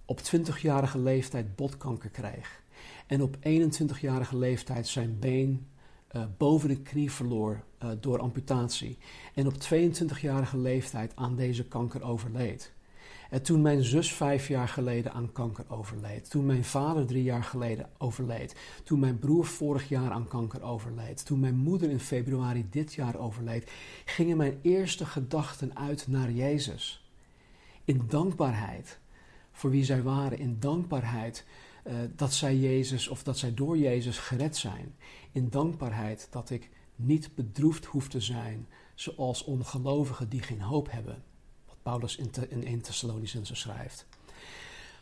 op 0.05 0.19
20-jarige 0.19 1.00
leeftijd 1.00 1.55
botkanker 1.55 2.09
kreeg 2.09 2.62
en 3.07 3.21
op 3.21 3.36
21-jarige 3.36 4.38
leeftijd 4.38 4.88
zijn 4.88 5.19
been 5.19 5.67
uh, 6.15 6.24
boven 6.38 6.69
de 6.69 6.81
knie 6.81 7.12
verloor 7.12 7.63
uh, 7.83 7.89
door 8.00 8.19
amputatie 8.19 8.98
en 9.33 9.48
op 9.48 9.53
22-jarige 9.53 10.57
leeftijd 10.57 11.15
aan 11.15 11.36
deze 11.36 11.65
kanker 11.65 12.03
overleed. 12.03 12.74
En 13.29 13.41
toen 13.41 13.62
mijn 13.62 13.83
zus 13.83 14.13
vijf 14.13 14.48
jaar 14.48 14.67
geleden 14.67 15.13
aan 15.13 15.31
kanker 15.31 15.65
overleed. 15.67 16.29
Toen 16.29 16.45
mijn 16.45 16.63
vader 16.63 17.05
drie 17.05 17.24
jaar 17.24 17.43
geleden 17.43 17.89
overleed. 17.98 18.55
Toen 18.83 19.00
mijn 19.00 19.19
broer 19.19 19.45
vorig 19.45 19.89
jaar 19.89 20.12
aan 20.12 20.27
kanker 20.27 20.62
overleed. 20.62 21.25
Toen 21.25 21.39
mijn 21.39 21.55
moeder 21.55 21.89
in 21.89 22.00
februari 22.00 22.65
dit 22.69 22.93
jaar 22.93 23.17
overleed. 23.17 23.71
Gingen 24.05 24.38
mijn 24.38 24.59
eerste 24.62 25.05
gedachten 25.05 25.77
uit 25.77 26.07
naar 26.07 26.31
Jezus. 26.31 27.09
In 27.86 28.03
dankbaarheid 28.07 29.00
voor 29.51 29.69
wie 29.69 29.83
zij 29.83 30.01
waren. 30.01 30.39
In 30.39 30.57
dankbaarheid 30.59 31.45
uh, 31.88 31.93
dat 32.15 32.33
zij 32.33 32.57
Jezus 32.57 33.07
of 33.07 33.24
dat 33.24 33.38
zij 33.38 33.53
door 33.53 33.77
Jezus 33.77 34.17
gered 34.17 34.57
zijn. 34.57 34.95
In 35.31 35.50
dankbaarheid 35.50 36.27
dat 36.31 36.50
ik 36.50 36.69
niet 36.95 37.36
bedroefd 37.36 37.86
hoef 37.86 38.07
te 38.07 38.21
zijn 38.21 38.67
zoals 38.95 39.43
ongelovigen 39.43 40.29
die 40.29 40.41
geen 40.41 40.62
hoop 40.62 40.91
hebben. 40.91 41.24
Paulus 41.81 42.15
in, 42.15 42.29
te, 42.29 42.50
in 42.50 42.65
1 42.65 42.81
Thessalonicense 42.81 43.55
schrijft. 43.55 44.05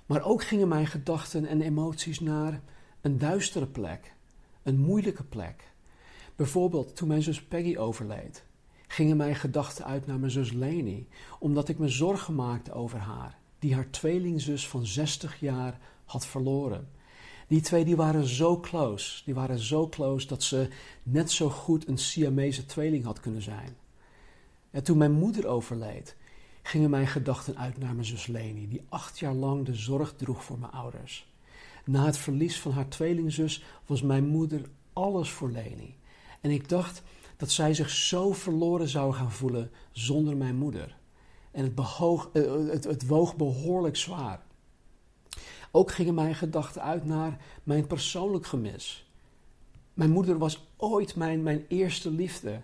Maar 0.05 0.23
ook 0.23 0.43
gingen 0.43 0.67
mijn 0.67 0.87
gedachten 0.87 1.45
en 1.45 1.61
emoties 1.61 2.19
naar 2.19 2.61
een 3.01 3.17
duistere 3.17 3.67
plek, 3.67 4.13
een 4.63 4.77
moeilijke 4.77 5.23
plek. 5.23 5.63
Bijvoorbeeld 6.35 6.95
toen 6.95 7.07
mijn 7.07 7.23
zus 7.23 7.43
Peggy 7.43 7.77
overleed, 7.77 8.43
gingen 8.87 9.17
mijn 9.17 9.35
gedachten 9.35 9.85
uit 9.85 10.05
naar 10.05 10.19
mijn 10.19 10.31
zus 10.31 10.51
Leni, 10.51 11.07
omdat 11.39 11.69
ik 11.69 11.77
me 11.77 11.87
zorgen 11.87 12.35
maakte 12.35 12.73
over 12.73 12.99
haar, 12.99 13.37
die 13.59 13.73
haar 13.73 13.89
tweelingzus 13.89 14.67
van 14.67 14.85
60 14.85 15.39
jaar 15.39 15.79
had 16.05 16.25
verloren. 16.25 16.87
Die 17.47 17.61
twee 17.61 17.85
die 17.85 17.95
waren 17.95 18.27
zo 18.27 18.59
close, 18.59 19.23
die 19.25 19.33
waren 19.33 19.59
zo 19.59 19.87
close 19.87 20.27
dat 20.27 20.43
ze 20.43 20.69
net 21.03 21.31
zo 21.31 21.49
goed 21.49 21.87
een 21.87 21.97
Siamese 21.97 22.65
tweeling 22.65 23.03
had 23.03 23.19
kunnen 23.19 23.41
zijn. 23.41 23.75
En 24.71 24.83
toen 24.83 24.97
mijn 24.97 25.11
moeder 25.11 25.47
overleed, 25.47 26.15
gingen 26.67 26.89
mijn 26.89 27.07
gedachten 27.07 27.57
uit 27.57 27.77
naar 27.77 27.93
mijn 27.93 28.05
zus 28.05 28.27
Leni, 28.27 28.67
die 28.67 28.85
acht 28.89 29.19
jaar 29.19 29.33
lang 29.33 29.65
de 29.65 29.75
zorg 29.75 30.13
droeg 30.15 30.43
voor 30.43 30.59
mijn 30.59 30.71
ouders. 30.71 31.27
Na 31.85 32.05
het 32.05 32.17
verlies 32.17 32.59
van 32.59 32.71
haar 32.71 32.87
tweelingzus 32.87 33.63
was 33.85 34.01
mijn 34.01 34.27
moeder 34.27 34.61
alles 34.93 35.29
voor 35.29 35.51
Leni. 35.51 35.95
En 36.41 36.51
ik 36.51 36.69
dacht 36.69 37.03
dat 37.37 37.51
zij 37.51 37.73
zich 37.73 37.89
zo 37.89 38.33
verloren 38.33 38.87
zou 38.87 39.13
gaan 39.13 39.31
voelen 39.31 39.71
zonder 39.91 40.37
mijn 40.37 40.55
moeder. 40.55 40.97
En 41.51 41.63
het, 41.63 41.75
behoog, 41.75 42.29
eh, 42.33 42.43
het, 42.69 42.83
het 42.83 43.07
woog 43.07 43.35
behoorlijk 43.35 43.95
zwaar. 43.95 44.41
Ook 45.71 45.91
gingen 45.91 46.13
mijn 46.13 46.35
gedachten 46.35 46.81
uit 46.81 47.05
naar 47.05 47.37
mijn 47.63 47.87
persoonlijk 47.87 48.45
gemis. 48.45 49.09
Mijn 49.93 50.11
moeder 50.11 50.37
was 50.37 50.67
ooit 50.77 51.15
mijn, 51.15 51.43
mijn 51.43 51.65
eerste 51.67 52.11
liefde. 52.11 52.61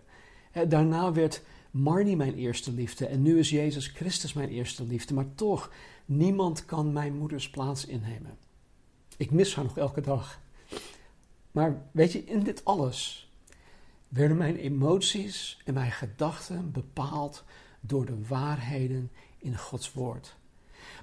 Daarna 0.67 1.11
werd 1.11 1.41
Marnie 1.73 2.15
mijn 2.15 2.35
eerste 2.35 2.71
liefde 2.71 3.05
en 3.05 3.21
nu 3.21 3.39
is 3.39 3.49
Jezus 3.49 3.87
Christus 3.87 4.33
mijn 4.33 4.49
eerste 4.49 4.83
liefde. 4.83 5.13
Maar 5.13 5.35
toch, 5.35 5.71
niemand 6.05 6.65
kan 6.65 6.93
mijn 6.93 7.17
moeders 7.17 7.49
plaats 7.49 7.85
innemen. 7.85 8.37
Ik 9.17 9.31
mis 9.31 9.55
haar 9.55 9.63
nog 9.63 9.77
elke 9.77 10.01
dag. 10.01 10.39
Maar 11.51 11.81
weet 11.91 12.11
je, 12.11 12.23
in 12.23 12.43
dit 12.43 12.65
alles 12.65 13.31
werden 14.07 14.37
mijn 14.37 14.55
emoties 14.55 15.61
en 15.65 15.73
mijn 15.73 15.91
gedachten 15.91 16.71
bepaald 16.71 17.43
door 17.81 18.05
de 18.05 18.25
waarheden 18.27 19.11
in 19.37 19.57
Gods 19.57 19.93
woord. 19.93 20.35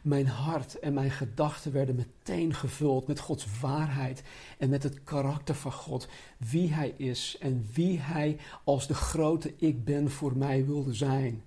Mijn 0.02 0.26
hart 0.26 0.78
en 0.78 0.94
mijn 0.94 1.10
gedachten 1.10 1.72
werden 1.72 1.94
meteen 1.94 2.54
gevuld 2.54 3.06
met 3.06 3.20
Gods 3.20 3.46
waarheid 3.60 4.22
en 4.58 4.70
met 4.70 4.82
het 4.82 5.04
karakter 5.04 5.54
van 5.54 5.72
God, 5.72 6.08
wie 6.36 6.72
Hij 6.72 6.94
is 6.96 7.36
en 7.40 7.68
wie 7.72 7.98
Hij 7.98 8.36
als 8.64 8.86
de 8.86 8.94
grote 8.94 9.54
ik 9.56 9.84
ben 9.84 10.10
voor 10.10 10.36
mij 10.36 10.66
wilde 10.66 10.94
zijn. 10.94 11.42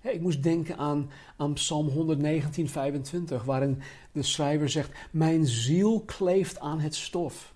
Ik 0.00 0.20
moest 0.20 0.42
denken 0.42 0.76
aan, 0.76 1.10
Psalm 1.54 1.88
119, 1.88 2.68
25, 2.68 3.44
waarin 3.44 3.82
de 4.12 4.22
schrijver 4.22 4.68
zegt: 4.68 4.90
Mijn 5.10 5.46
ziel 5.46 6.00
kleeft 6.00 6.60
aan 6.60 6.80
het 6.80 6.94
stof. 6.94 7.54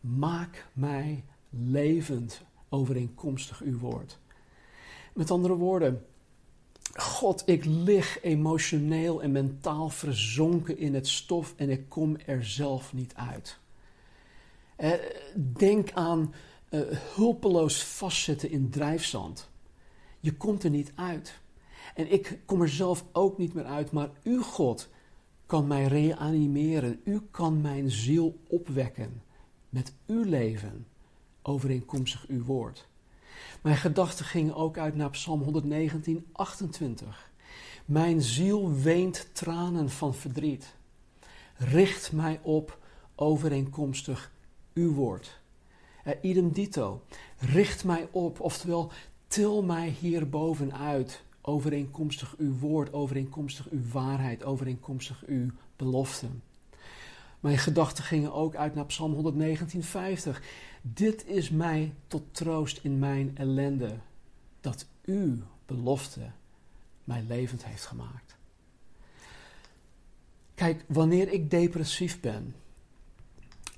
Maak 0.00 0.66
mij 0.72 1.24
levend 1.50 2.42
overeenkomstig 2.68 3.60
uw 3.60 3.78
woord. 3.78 4.18
Met 5.14 5.30
andere 5.30 5.54
woorden, 5.54 6.04
God, 6.98 7.42
ik 7.46 7.64
lig 7.64 8.22
emotioneel 8.22 9.22
en 9.22 9.32
mentaal 9.32 9.88
verzonken 9.88 10.78
in 10.78 10.94
het 10.94 11.08
stof 11.08 11.54
en 11.56 11.70
ik 11.70 11.88
kom 11.88 12.16
er 12.26 12.44
zelf 12.44 12.92
niet 12.92 13.14
uit. 13.14 13.58
Eh, 14.76 14.92
denk 15.36 15.92
aan 15.92 16.34
uh, 16.70 16.80
hulpeloos 17.14 17.84
vastzitten 17.84 18.50
in 18.50 18.70
drijfzand. 18.70 19.50
Je 20.20 20.36
komt 20.36 20.64
er 20.64 20.70
niet 20.70 20.92
uit. 20.94 21.40
En 21.94 22.12
ik 22.12 22.38
kom 22.44 22.62
er 22.62 22.68
zelf 22.68 23.04
ook 23.12 23.38
niet 23.38 23.54
meer 23.54 23.64
uit, 23.64 23.90
maar 23.90 24.10
u, 24.22 24.40
God, 24.40 24.88
kan 25.46 25.66
mij 25.66 25.86
reanimeren. 25.86 27.00
U 27.04 27.20
kan 27.30 27.60
mijn 27.60 27.90
ziel 27.90 28.38
opwekken 28.48 29.22
met 29.68 29.92
uw 30.06 30.24
leven, 30.24 30.86
overeenkomstig 31.42 32.26
uw 32.28 32.44
woord. 32.44 32.86
Mijn 33.62 33.76
gedachten 33.76 34.24
gingen 34.24 34.54
ook 34.54 34.78
uit 34.78 34.94
naar 34.94 35.10
Psalm 35.10 35.42
119, 35.42 36.26
28. 36.32 37.30
Mijn 37.84 38.22
ziel 38.22 38.74
weent 38.74 39.28
tranen 39.32 39.90
van 39.90 40.14
verdriet. 40.14 40.74
Richt 41.56 42.12
mij 42.12 42.40
op 42.42 42.78
overeenkomstig 43.14 44.32
uw 44.74 44.92
woord. 44.92 45.40
Eh, 46.04 46.12
idem 46.22 46.52
dito. 46.52 47.02
Richt 47.38 47.84
mij 47.84 48.08
op, 48.10 48.40
oftewel 48.40 48.92
til 49.26 49.62
mij 49.62 49.88
hierboven 49.88 50.74
uit. 50.74 51.22
Overeenkomstig 51.40 52.34
uw 52.38 52.58
woord, 52.58 52.92
overeenkomstig 52.92 53.70
uw 53.70 53.88
waarheid, 53.92 54.44
overeenkomstig 54.44 55.22
uw 55.26 55.50
beloften. 55.76 56.42
Mijn 57.44 57.58
gedachten 57.58 58.04
gingen 58.04 58.32
ook 58.32 58.54
uit 58.54 58.74
naar 58.74 58.86
Psalm 58.86 59.34
119:50. 59.34 60.42
Dit 60.82 61.26
is 61.26 61.50
mij 61.50 61.94
tot 62.06 62.22
troost 62.30 62.80
in 62.82 62.98
mijn 62.98 63.36
ellende, 63.36 63.96
dat 64.60 64.86
uw 65.04 65.36
belofte 65.66 66.30
mij 67.04 67.24
levend 67.28 67.64
heeft 67.64 67.86
gemaakt. 67.86 68.36
Kijk, 70.54 70.84
wanneer 70.88 71.32
ik 71.32 71.50
depressief 71.50 72.20
ben, 72.20 72.54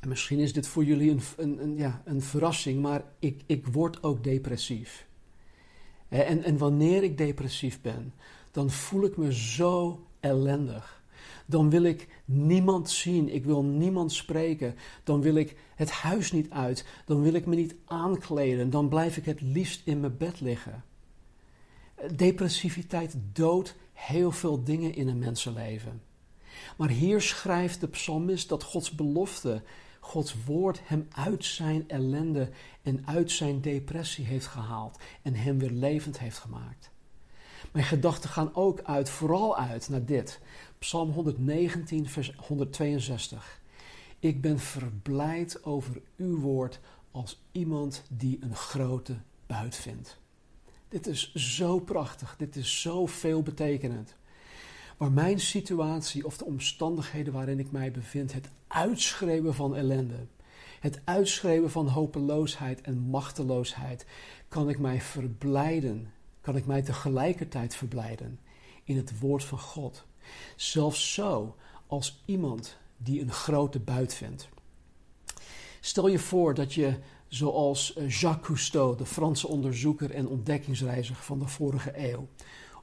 en 0.01 0.09
misschien 0.09 0.39
is 0.39 0.53
dit 0.53 0.67
voor 0.67 0.85
jullie 0.85 1.11
een, 1.11 1.21
een, 1.37 1.63
een 1.63 1.77
ja, 1.77 2.03
een 2.05 2.23
verrassing, 2.23 2.83
maar 2.83 3.05
ik, 3.19 3.43
ik 3.47 3.67
word 3.67 4.03
ook 4.03 4.25
depressief. 4.25 5.07
En, 6.09 6.43
en 6.43 6.59
wanneer 6.59 7.03
ik 7.03 7.19
depressief 7.19 7.81
ben, 7.81 8.15
dan 8.51 8.71
voel 8.71 9.05
ik 9.05 9.17
me 9.17 9.35
zo 9.35 10.07
ellendig. 10.21 10.96
Dan 11.47 11.71
wil 11.71 11.83
ik 11.83 12.09
niemand 12.25 12.91
zien, 12.91 13.35
ik 13.35 13.45
wil 13.45 13.63
niemand 13.65 14.13
spreken. 14.13 14.75
Dan 15.05 15.21
wil 15.21 15.35
ik 15.35 15.57
het 15.75 15.91
huis 15.91 16.33
niet 16.33 16.51
uit, 16.51 16.87
dan 17.05 17.23
wil 17.23 17.33
ik 17.33 17.47
me 17.47 17.55
niet 17.55 17.75
aankleden, 17.85 18.71
dan 18.71 18.89
blijf 18.89 19.17
ik 19.17 19.25
het 19.25 19.41
liefst 19.41 19.81
in 19.85 20.01
mijn 20.01 20.17
bed 20.17 20.41
liggen. 20.41 20.85
Depressiviteit 22.17 23.17
doodt 23.33 23.75
heel 23.93 24.33
veel 24.33 24.65
dingen 24.65 24.95
in 24.95 25.09
een 25.09 25.19
mensenleven. 25.19 26.03
Maar 26.77 26.89
hier 26.89 27.21
schrijft 27.21 27.81
de 27.81 27.89
psalmist 27.89 28.49
dat 28.49 28.63
Gods 28.63 28.91
belofte, 28.91 29.63
Gods 30.01 30.35
woord 30.45 30.81
hem 30.85 31.09
uit 31.11 31.45
zijn 31.45 31.89
ellende 31.89 32.51
en 32.83 33.03
uit 33.07 33.31
zijn 33.31 33.61
depressie 33.61 34.25
heeft 34.25 34.47
gehaald 34.47 34.99
en 35.23 35.35
hem 35.35 35.59
weer 35.59 35.71
levend 35.71 36.19
heeft 36.19 36.39
gemaakt. 36.39 36.91
Mijn 37.73 37.85
gedachten 37.85 38.31
gaan 38.31 38.55
ook 38.55 38.81
uit, 38.83 39.11
vooral 39.11 39.57
uit 39.57 39.89
naar 39.89 40.05
dit. 40.05 40.41
Psalm 40.79 41.11
119, 41.11 42.09
vers 42.09 42.33
162. 42.37 43.61
Ik 44.19 44.41
ben 44.41 44.59
verblijd 44.59 45.65
over 45.65 46.01
uw 46.17 46.39
woord 46.39 46.81
als 47.11 47.43
iemand 47.53 48.03
die 48.11 48.39
een 48.41 48.55
grote 48.55 49.17
buit 49.47 49.77
vindt. 49.77 50.19
Dit 50.89 51.07
is 51.07 51.35
zo 51.35 51.79
prachtig, 51.81 52.35
dit 52.39 52.57
is 52.57 52.81
zo 52.81 53.07
veelbetekenend. 53.07 54.15
Waar 54.97 55.13
mijn 55.13 55.41
situatie 55.41 56.27
of 56.27 56.37
de 56.37 56.45
omstandigheden 56.45 57.33
waarin 57.33 57.59
ik 57.59 57.71
mij 57.71 57.91
bevind, 57.91 58.33
het 58.33 58.49
uitschreeuwen 58.67 59.55
van 59.55 59.77
ellende, 59.77 60.27
het 60.81 61.01
uitschreeuwen 61.05 61.71
van 61.71 61.89
hopeloosheid 61.89 62.81
en 62.81 62.99
machteloosheid, 62.99 64.07
kan 64.49 64.69
ik 64.69 64.79
mij 64.79 65.01
verblijden, 65.01 66.13
kan 66.41 66.57
ik 66.57 66.67
mij 66.67 66.83
tegelijkertijd 66.83 67.75
verblijden 67.77 68.39
in 68.85 68.97
het 68.97 69.19
woord 69.19 69.45
van 69.45 69.59
God. 69.59 70.07
Zelfs 70.57 71.15
zo 71.15 71.57
als 71.87 72.23
iemand 72.25 72.77
die 72.97 73.21
een 73.21 73.33
grote 73.33 73.79
buit 73.79 74.15
vindt. 74.15 74.49
Stel 75.81 76.09
je 76.09 76.19
voor 76.19 76.55
dat 76.55 76.75
je, 76.75 76.99
zoals 77.29 77.95
eh, 77.95 78.11
Jacques 78.11 78.47
Cousteau, 78.47 78.97
de 78.97 79.07
Franse 79.07 79.49
onderzoeker 79.49 80.11
en 80.11 80.29
ontdekkingsreiziger 80.29 81.25
van 81.25 81.39
de 81.39 81.49
vorige 81.49 81.93
eeuw, 81.95 82.29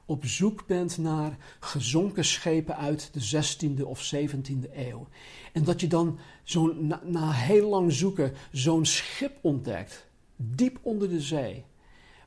op 0.06 0.24
zoek 0.24 0.66
bent 0.66 0.98
naar 0.98 1.36
gezonken 1.60 2.24
schepen 2.24 2.76
uit 2.76 3.10
de 3.12 3.44
16e 3.78 3.82
of 3.82 4.14
17e 4.14 4.74
eeuw. 4.74 5.08
En 5.52 5.64
dat 5.64 5.80
je 5.80 5.86
dan 5.86 6.18
zo'n, 6.42 6.86
na, 6.86 7.00
na 7.04 7.30
heel 7.30 7.68
lang 7.68 7.92
zoeken 7.92 8.34
zo'n 8.52 8.84
schip 8.86 9.38
ontdekt, 9.40 10.06
diep 10.36 10.78
onder 10.82 11.08
de 11.08 11.20
zee, 11.20 11.64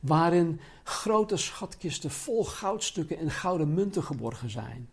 waarin 0.01 0.59
grote 0.83 1.37
schatkisten 1.37 2.11
vol 2.11 2.43
goudstukken 2.45 3.17
en 3.17 3.31
gouden 3.31 3.73
munten 3.73 4.03
geborgen 4.03 4.49
zijn. 4.49 4.89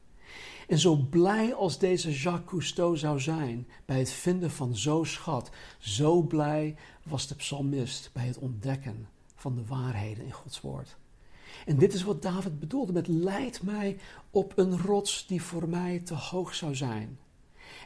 En 0.69 0.79
zo 0.79 0.97
blij 0.97 1.55
als 1.55 1.79
deze 1.79 2.13
Jacques 2.13 2.45
Cousteau 2.47 2.97
zou 2.97 3.21
zijn 3.21 3.67
bij 3.85 3.99
het 3.99 4.11
vinden 4.11 4.51
van 4.51 4.77
zo'n 4.77 5.07
schat, 5.07 5.51
zo 5.79 6.23
blij 6.23 6.77
was 7.03 7.27
de 7.27 7.35
psalmist 7.35 8.11
bij 8.13 8.27
het 8.27 8.39
ontdekken 8.39 9.09
van 9.35 9.55
de 9.55 9.65
waarheden 9.67 10.25
in 10.25 10.33
Gods 10.33 10.61
woord. 10.61 10.97
En 11.67 11.79
dit 11.79 11.95
is 11.95 12.03
wat 12.03 12.23
David 12.23 12.61
bedoelde 12.61 12.93
met 12.93 13.07
leid 13.07 13.63
mij 13.63 13.99
op 14.31 14.53
een 14.57 14.79
rots 14.79 15.27
die 15.27 15.43
voor 15.43 15.69
mij 15.69 15.99
te 15.99 16.15
hoog 16.15 16.55
zou 16.55 16.75
zijn. 16.75 17.19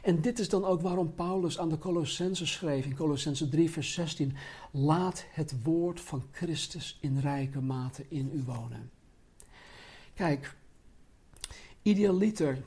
En 0.03 0.21
dit 0.21 0.39
is 0.39 0.49
dan 0.49 0.65
ook 0.65 0.81
waarom 0.81 1.15
Paulus 1.15 1.59
aan 1.59 1.69
de 1.69 1.77
Colossense 1.77 2.45
schreef 2.45 2.85
in 2.85 2.95
Colossense 2.95 3.49
3 3.49 3.71
vers 3.71 3.93
16: 3.93 4.35
Laat 4.71 5.25
het 5.31 5.63
woord 5.63 6.01
van 6.01 6.23
Christus 6.31 6.97
in 7.01 7.19
rijke 7.19 7.61
mate 7.61 8.05
in 8.07 8.31
u 8.33 8.43
wonen. 8.43 8.91
Kijk, 10.13 10.55
idealiter 11.81 12.63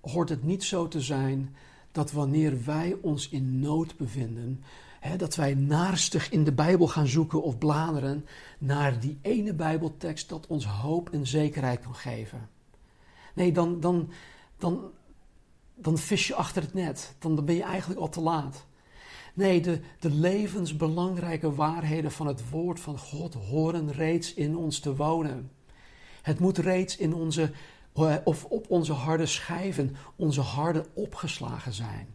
hoort 0.00 0.28
het 0.28 0.42
niet 0.42 0.64
zo 0.64 0.88
te 0.88 1.00
zijn 1.00 1.56
dat 1.92 2.12
wanneer 2.12 2.64
wij 2.64 2.96
ons 3.00 3.28
in 3.28 3.60
nood 3.60 3.96
bevinden, 3.96 4.62
hè, 5.00 5.16
dat 5.16 5.34
wij 5.34 5.54
naarstig 5.54 6.30
in 6.30 6.44
de 6.44 6.52
Bijbel 6.52 6.88
gaan 6.88 7.06
zoeken 7.06 7.42
of 7.42 7.58
bladeren 7.58 8.26
naar 8.58 9.00
die 9.00 9.18
ene 9.22 9.54
Bijbeltekst 9.54 10.28
dat 10.28 10.46
ons 10.46 10.66
hoop 10.66 11.10
en 11.10 11.26
zekerheid 11.26 11.80
kan 11.80 11.94
geven. 11.94 12.48
Nee, 13.34 13.52
dan, 13.52 13.80
dan, 13.80 14.10
dan, 14.58 14.90
dan 15.74 15.98
vis 15.98 16.26
je 16.26 16.34
achter 16.34 16.62
het 16.62 16.74
net. 16.74 17.14
Dan, 17.18 17.36
dan 17.36 17.44
ben 17.44 17.54
je 17.54 17.62
eigenlijk 17.62 18.00
al 18.00 18.08
te 18.08 18.20
laat. 18.20 18.66
Nee, 19.34 19.60
de, 19.60 19.80
de 20.00 20.10
levensbelangrijke 20.10 21.54
waarheden 21.54 22.12
van 22.12 22.26
het 22.26 22.50
woord 22.50 22.80
van 22.80 22.98
God 22.98 23.34
horen 23.34 23.92
reeds 23.92 24.34
in 24.34 24.56
ons 24.56 24.78
te 24.78 24.96
wonen. 24.96 25.50
Het 26.22 26.38
moet 26.38 26.58
reeds 26.58 26.96
in 26.96 27.14
onze 27.14 27.52
of 28.24 28.44
op 28.44 28.70
onze 28.70 28.92
harde 28.92 29.26
schijven, 29.26 29.96
onze 30.16 30.40
harden 30.40 30.86
opgeslagen 30.94 31.72
zijn. 31.72 32.14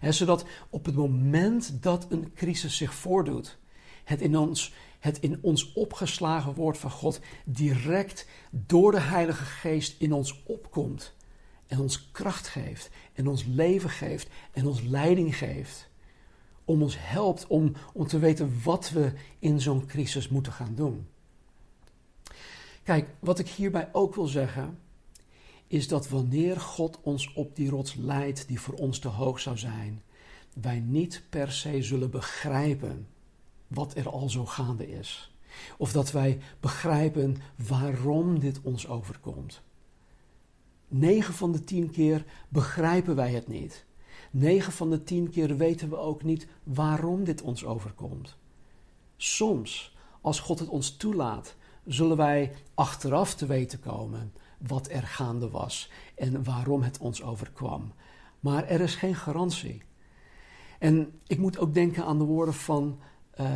zodat 0.00 0.44
op 0.70 0.84
het 0.84 0.94
moment 0.94 1.82
dat 1.82 2.06
een 2.08 2.32
crisis 2.34 2.76
zich 2.76 2.94
voordoet, 2.94 3.58
het 4.04 4.20
in, 4.20 4.36
ons, 4.36 4.72
het 4.98 5.18
in 5.18 5.38
ons 5.42 5.72
opgeslagen 5.72 6.54
woord 6.54 6.78
van 6.78 6.90
God 6.90 7.20
direct 7.44 8.26
door 8.50 8.92
de 8.92 9.00
Heilige 9.00 9.44
Geest 9.44 10.00
in 10.00 10.12
ons 10.12 10.42
opkomt 10.46 11.14
en 11.66 11.80
ons 11.80 12.10
kracht 12.10 12.48
geeft 12.48 12.90
en 13.12 13.28
ons 13.28 13.44
leven 13.44 13.90
geeft 13.90 14.28
en 14.52 14.66
ons 14.66 14.82
leiding 14.82 15.36
geeft. 15.36 15.88
Om 16.64 16.82
ons 16.82 16.96
helpt 16.98 17.46
om, 17.46 17.72
om 17.92 18.06
te 18.06 18.18
weten 18.18 18.60
wat 18.64 18.90
we 18.90 19.12
in 19.38 19.60
zo'n 19.60 19.86
crisis 19.86 20.28
moeten 20.28 20.52
gaan 20.52 20.74
doen. 20.74 21.06
Kijk, 22.82 23.08
wat 23.18 23.38
ik 23.38 23.48
hierbij 23.48 23.88
ook 23.92 24.14
wil 24.14 24.26
zeggen, 24.26 24.78
is 25.70 25.88
dat 25.88 26.08
wanneer 26.08 26.60
God 26.60 26.98
ons 27.02 27.32
op 27.32 27.56
die 27.56 27.70
rots 27.70 27.94
leidt 27.94 28.48
die 28.48 28.60
voor 28.60 28.74
ons 28.74 28.98
te 28.98 29.08
hoog 29.08 29.40
zou 29.40 29.58
zijn, 29.58 30.02
wij 30.60 30.80
niet 30.80 31.22
per 31.28 31.52
se 31.52 31.82
zullen 31.82 32.10
begrijpen 32.10 33.08
wat 33.66 33.96
er 33.96 34.08
al 34.08 34.28
zo 34.28 34.46
gaande 34.46 34.90
is. 34.90 35.34
Of 35.78 35.92
dat 35.92 36.10
wij 36.10 36.38
begrijpen 36.60 37.36
waarom 37.68 38.38
dit 38.38 38.60
ons 38.62 38.88
overkomt. 38.88 39.62
9 40.88 41.34
van 41.34 41.52
de 41.52 41.64
10 41.64 41.90
keer 41.90 42.24
begrijpen 42.48 43.16
wij 43.16 43.32
het 43.32 43.48
niet. 43.48 43.84
9 44.30 44.72
van 44.72 44.90
de 44.90 45.02
10 45.02 45.30
keer 45.30 45.56
weten 45.56 45.88
we 45.88 45.96
ook 45.96 46.22
niet 46.22 46.46
waarom 46.62 47.24
dit 47.24 47.42
ons 47.42 47.64
overkomt. 47.64 48.36
Soms, 49.16 49.96
als 50.20 50.40
God 50.40 50.58
het 50.58 50.68
ons 50.68 50.96
toelaat, 50.96 51.54
zullen 51.84 52.16
wij 52.16 52.52
achteraf 52.74 53.34
te 53.34 53.46
weten 53.46 53.80
komen 53.80 54.32
wat 54.66 54.90
er 54.90 55.02
gaande 55.02 55.50
was 55.50 55.90
en 56.14 56.44
waarom 56.44 56.82
het 56.82 56.98
ons 56.98 57.22
overkwam. 57.22 57.92
Maar 58.40 58.64
er 58.64 58.80
is 58.80 58.94
geen 58.94 59.14
garantie. 59.14 59.82
En 60.78 61.20
ik 61.26 61.38
moet 61.38 61.58
ook 61.58 61.74
denken 61.74 62.04
aan 62.04 62.18
de 62.18 62.24
woorden 62.24 62.54
van 62.54 62.98
uh, 63.40 63.46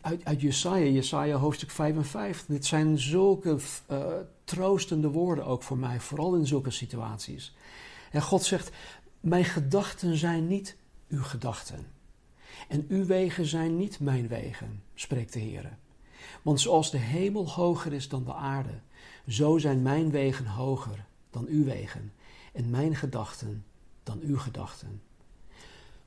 uit, 0.00 0.24
uit 0.24 0.40
Jesaja, 0.40 0.86
Jesaja 0.86 1.36
hoofdstuk 1.36 1.70
55. 1.70 2.46
Dit 2.46 2.66
zijn 2.66 2.98
zulke 2.98 3.58
uh, 3.90 4.06
troostende 4.44 5.08
woorden 5.08 5.46
ook 5.46 5.62
voor 5.62 5.78
mij, 5.78 6.00
vooral 6.00 6.34
in 6.34 6.46
zulke 6.46 6.70
situaties. 6.70 7.54
En 8.10 8.22
God 8.22 8.42
zegt, 8.42 8.70
mijn 9.20 9.44
gedachten 9.44 10.16
zijn 10.16 10.46
niet 10.46 10.76
uw 11.08 11.22
gedachten. 11.22 11.86
En 12.68 12.84
uw 12.88 13.04
wegen 13.04 13.46
zijn 13.46 13.76
niet 13.76 14.00
mijn 14.00 14.28
wegen, 14.28 14.82
spreekt 14.94 15.32
de 15.32 15.38
Heer. 15.38 15.78
Want 16.42 16.60
zoals 16.60 16.90
de 16.90 16.98
hemel 16.98 17.50
hoger 17.50 17.92
is 17.92 18.08
dan 18.08 18.24
de 18.24 18.34
aarde, 18.34 18.80
zo 19.30 19.58
zijn 19.58 19.82
mijn 19.82 20.10
wegen 20.10 20.46
hoger 20.46 21.06
dan 21.30 21.46
uw 21.46 21.64
wegen 21.64 22.12
en 22.52 22.70
mijn 22.70 22.96
gedachten 22.96 23.64
dan 24.02 24.20
uw 24.20 24.38
gedachten. 24.38 25.02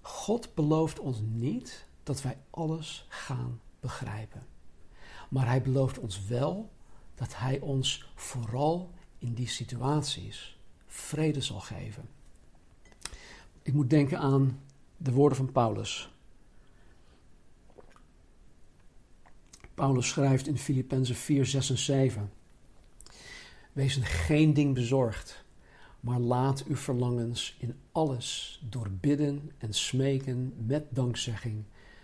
God 0.02 0.54
belooft 0.54 1.00
ons 1.00 1.22
niet 1.22 1.86
dat 2.04 2.22
wij 2.22 2.38
alles 2.50 3.06
gaan 3.10 3.62
begrijpen. 3.80 4.46
Maar 5.30 5.48
hij 5.48 5.62
belooft 5.62 6.00
ons 6.00 6.26
wel 6.26 6.72
dat 7.16 7.38
hij 7.38 7.60
ons 7.60 8.06
vooral 8.16 8.92
in 9.18 9.34
die 9.34 9.48
situaties 9.48 10.58
vrede 10.88 11.42
zal 11.42 11.60
geven. 11.60 12.10
Ik 13.62 13.74
moet 13.74 13.90
denken 13.90 14.20
aan 14.20 14.60
de 14.98 15.12
woorden 15.12 15.38
van 15.38 15.52
Paulus. 15.52 16.12
Paulus 19.74 20.08
schrijft 20.08 20.48
in 20.48 20.58
Filippenzen 20.58 21.16
4, 21.16 21.46
6 21.46 21.70
en 21.70 21.78
7. 21.78 22.32
Wees 23.74 24.00
geen 24.04 24.54
ding 24.54 24.74
bezorgd, 24.74 25.44
maar 26.00 26.20
laat 26.20 26.64
uw 26.66 26.76
verlangens 26.76 27.56
in 27.60 27.76
alles 27.92 28.60
door 28.70 28.90
bidden 28.92 29.52
en 29.58 29.74
smeken 29.74 30.54
met 30.66 30.86
dankzegging 30.90 31.64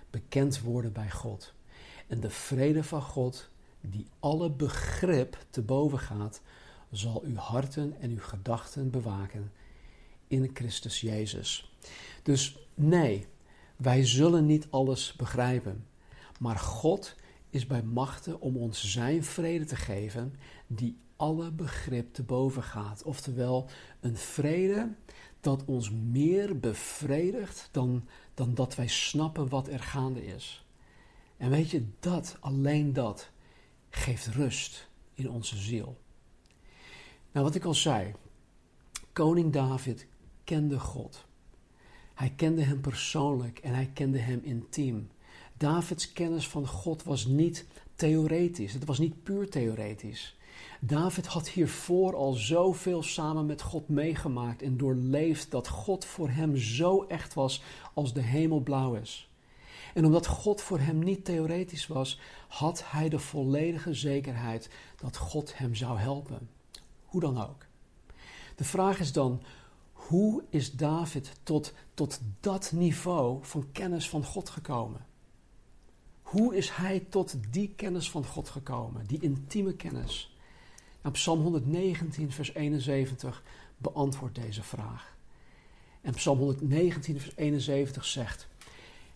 bekend 0.10 0.62
worden 0.62 0.93
bij 0.93 1.12
God. 1.12 1.53
En 2.08 2.19
de 2.19 2.29
vrede 2.29 2.84
van 2.84 3.01
God, 3.01 3.49
die 3.82 4.08
alle 4.19 4.51
begrip 4.51 5.38
te 5.49 5.62
boven 5.62 5.99
gaat, 5.99 6.41
zal 6.91 7.21
uw 7.25 7.36
harten 7.36 7.95
en 7.99 8.10
uw 8.10 8.21
gedachten 8.21 8.89
bewaken 8.89 9.51
in 10.27 10.49
Christus 10.53 11.01
Jezus. 11.01 11.73
Dus 12.23 12.60
nee, 12.73 13.27
wij 13.75 14.05
zullen 14.05 14.45
niet 14.45 14.67
alles 14.69 15.13
begrijpen, 15.13 15.86
maar 16.39 16.58
God 16.58 17.15
is 17.49 17.67
bij 17.67 17.84
machten 17.84 18.41
om 18.41 18.58
ons 18.58 18.91
zijn 18.91 19.23
vrede 19.23 19.65
te 19.65 19.75
geven, 19.75 20.36
die 20.67 20.97
alle 21.19 21.51
begrip 21.51 22.13
te 22.13 22.23
boven 22.23 22.63
gaat. 22.63 23.03
Oftewel, 23.03 23.69
een 23.99 24.17
vrede 24.17 24.93
dat 25.41 25.65
ons 25.65 25.91
meer 25.91 26.60
bevredigt 26.60 27.69
dan, 27.71 28.08
dan 28.34 28.53
dat 28.53 28.75
wij 28.75 28.88
snappen 28.88 29.49
wat 29.49 29.67
er 29.67 29.79
gaande 29.79 30.25
is. 30.25 30.65
En 31.38 31.49
weet 31.49 31.69
je, 31.69 31.86
dat, 31.99 32.38
alleen 32.39 32.93
dat, 32.93 33.29
geeft 33.89 34.27
rust 34.27 34.89
in 35.13 35.29
onze 35.29 35.58
ziel. 35.58 35.97
Nou, 37.32 37.45
wat 37.45 37.55
ik 37.55 37.63
al 37.63 37.73
zei, 37.73 38.13
koning 39.13 39.53
David 39.53 40.08
kende 40.43 40.79
God. 40.79 41.25
Hij 42.13 42.34
kende 42.36 42.62
hem 42.63 42.82
persoonlijk 42.82 43.60
en 43.60 43.73
hij 43.73 43.89
kende 43.93 44.19
hem 44.19 44.39
intiem. 44.43 45.10
Davids 45.58 46.13
kennis 46.13 46.47
van 46.47 46.67
God 46.67 47.03
was 47.03 47.25
niet 47.25 47.65
theoretisch, 47.95 48.73
het 48.73 48.86
was 48.86 48.99
niet 48.99 49.23
puur 49.23 49.49
theoretisch. 49.49 50.38
David 50.80 51.26
had 51.26 51.50
hiervoor 51.50 52.15
al 52.15 52.34
zoveel 52.34 53.04
samen 53.04 53.45
met 53.45 53.62
God 53.62 53.89
meegemaakt 53.89 54.62
en 54.62 54.78
doorleefd 54.78 55.52
dat 55.52 55.67
God 55.67 56.06
voor 56.06 56.30
hem 56.30 56.58
zo 56.58 57.04
echt 57.04 57.34
was 57.34 57.62
als 57.93 58.13
de 58.13 58.22
hemel 58.22 58.60
blauw 58.60 58.93
is. 58.93 59.30
En 59.93 60.06
omdat 60.06 60.28
God 60.28 60.62
voor 60.62 60.80
hem 60.80 61.00
niet 61.00 61.26
theoretisch 61.26 61.88
was, 61.88 62.19
had 62.48 62.91
hij 62.91 63.10
de 63.10 63.19
volledige 63.19 63.93
zekerheid 63.93 64.69
dat 64.95 65.17
God 65.17 65.58
hem 65.58 65.76
zou 65.76 66.00
helpen. 66.00 66.50
Hoe 67.06 67.22
dan 67.22 67.41
ook. 67.41 67.65
De 68.56 68.63
vraag 68.63 69.00
is 69.00 69.12
dan, 69.12 69.41
hoe 69.93 70.43
is 70.50 70.72
David 70.72 71.32
tot, 71.43 71.74
tot 71.93 72.19
dat 72.39 72.72
niveau 72.76 73.38
van 73.41 73.72
kennis 73.72 74.10
van 74.10 74.24
God 74.24 74.50
gekomen? 74.50 75.06
Hoe 76.22 76.56
is 76.56 76.69
hij 76.69 77.00
tot 77.10 77.36
die 77.50 77.74
kennis 77.76 78.12
van 78.12 78.26
God 78.26 78.50
gekomen, 78.50 79.08
die 79.08 79.19
intieme 79.22 79.74
kennis? 79.74 80.38
Nou, 81.02 81.14
Psalm 81.14 81.42
119, 81.42 82.32
vers 82.32 82.54
71 82.54 83.44
beantwoordt 83.78 84.36
deze 84.36 84.64
vraag. 84.64 85.18
En 86.02 86.14
Psalm 86.14 86.38
119, 86.38 87.20
vers 87.20 87.36
71 87.36 88.06
zegt: 88.06 88.48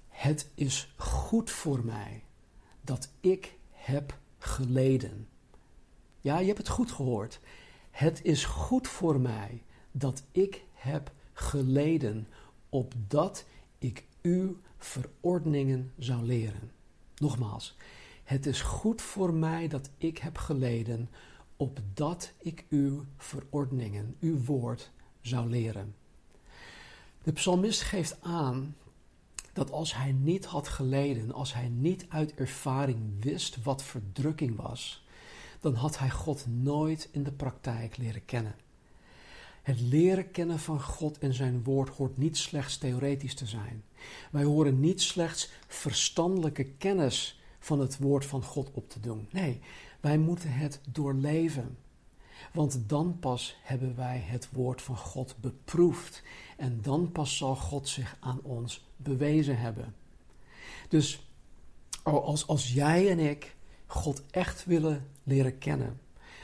Het 0.08 0.50
is 0.56 0.94
goed 0.98 1.52
voor 1.52 1.86
mij 1.86 2.24
dat 2.82 3.10
ik 3.20 3.56
heb 3.72 4.18
geleden. 4.38 5.28
Ja, 6.22 6.40
je 6.40 6.46
hebt 6.46 6.58
het 6.58 6.70
goed 6.70 6.92
gehoord. 6.92 7.40
Het 7.92 8.24
is 8.24 8.46
goed 8.46 8.88
voor 8.88 9.20
mij 9.20 9.64
dat 9.92 10.24
ik 10.32 10.64
heb 10.74 11.12
geleden, 11.34 12.28
opdat 12.70 13.46
ik 13.78 14.06
uw 14.22 14.58
verordeningen 14.78 15.92
zou 15.98 16.24
leren. 16.24 16.72
Nogmaals, 17.16 17.76
het 18.24 18.46
is 18.46 18.62
goed 18.62 19.02
voor 19.02 19.34
mij 19.34 19.68
dat 19.68 19.90
ik 19.98 20.18
heb 20.18 20.38
geleden, 20.38 21.10
opdat 21.64 22.32
ik 22.40 22.66
uw 22.70 23.06
verordeningen, 23.18 24.16
uw 24.20 24.44
woord 24.44 24.92
zou 25.22 25.50
leren. 25.50 25.96
De 27.24 27.32
psalmist 27.32 27.82
geeft 27.82 28.18
aan 28.22 28.76
dat 29.54 29.72
als 29.72 29.96
hij 29.96 30.12
niet 30.12 30.46
had 30.46 30.68
geleden, 30.68 31.32
als 31.32 31.54
hij 31.54 31.70
niet 31.70 32.06
uit 32.10 32.34
ervaring 32.34 33.00
wist 33.20 33.64
wat 33.64 33.84
verdrukking 33.84 34.56
was, 34.56 35.06
dan 35.60 35.74
had 35.74 36.00
hij 36.00 36.10
God 36.10 36.46
nooit 36.48 37.10
in 37.12 37.24
de 37.24 37.32
praktijk 37.32 37.98
leren 37.98 38.26
kennen. 38.26 38.56
Het 39.62 39.80
leren 39.80 40.32
kennen 40.32 40.60
van 40.60 40.82
God 40.82 41.18
en 41.18 41.34
zijn 41.34 41.64
woord 41.64 41.90
hoort 41.90 42.18
niet 42.18 42.38
slechts 42.38 42.78
theoretisch 42.78 43.36
te 43.36 43.46
zijn. 43.46 43.84
Wij 44.32 44.44
horen 44.44 44.80
niet 44.80 45.02
slechts 45.02 45.50
verstandelijke 45.68 46.66
kennis 46.66 47.42
van 47.60 47.80
het 47.80 47.98
woord 47.98 48.26
van 48.26 48.44
God 48.44 48.72
op 48.74 48.90
te 48.90 49.00
doen. 49.00 49.28
Nee, 49.32 49.62
wij 50.04 50.18
moeten 50.18 50.52
het 50.52 50.80
doorleven. 50.92 51.78
Want 52.54 52.84
dan 52.88 53.20
pas 53.20 53.58
hebben 53.62 53.96
wij 53.96 54.24
het 54.26 54.50
woord 54.52 54.82
van 54.82 54.98
God 54.98 55.36
beproefd. 55.40 56.24
En 56.58 56.80
dan 56.82 57.12
pas 57.12 57.38
zal 57.38 57.56
God 57.56 57.88
zich 57.88 58.18
aan 58.20 58.40
ons 58.42 58.86
bewezen 58.98 59.58
hebben. 59.58 59.96
Dus 60.90 61.28
als, 62.04 62.48
als 62.48 62.74
jij 62.74 63.10
en 63.10 63.20
ik 63.20 63.56
God 63.86 64.22
echt 64.32 64.66
willen 64.66 65.08
leren 65.24 65.58
kennen, 65.58 66.00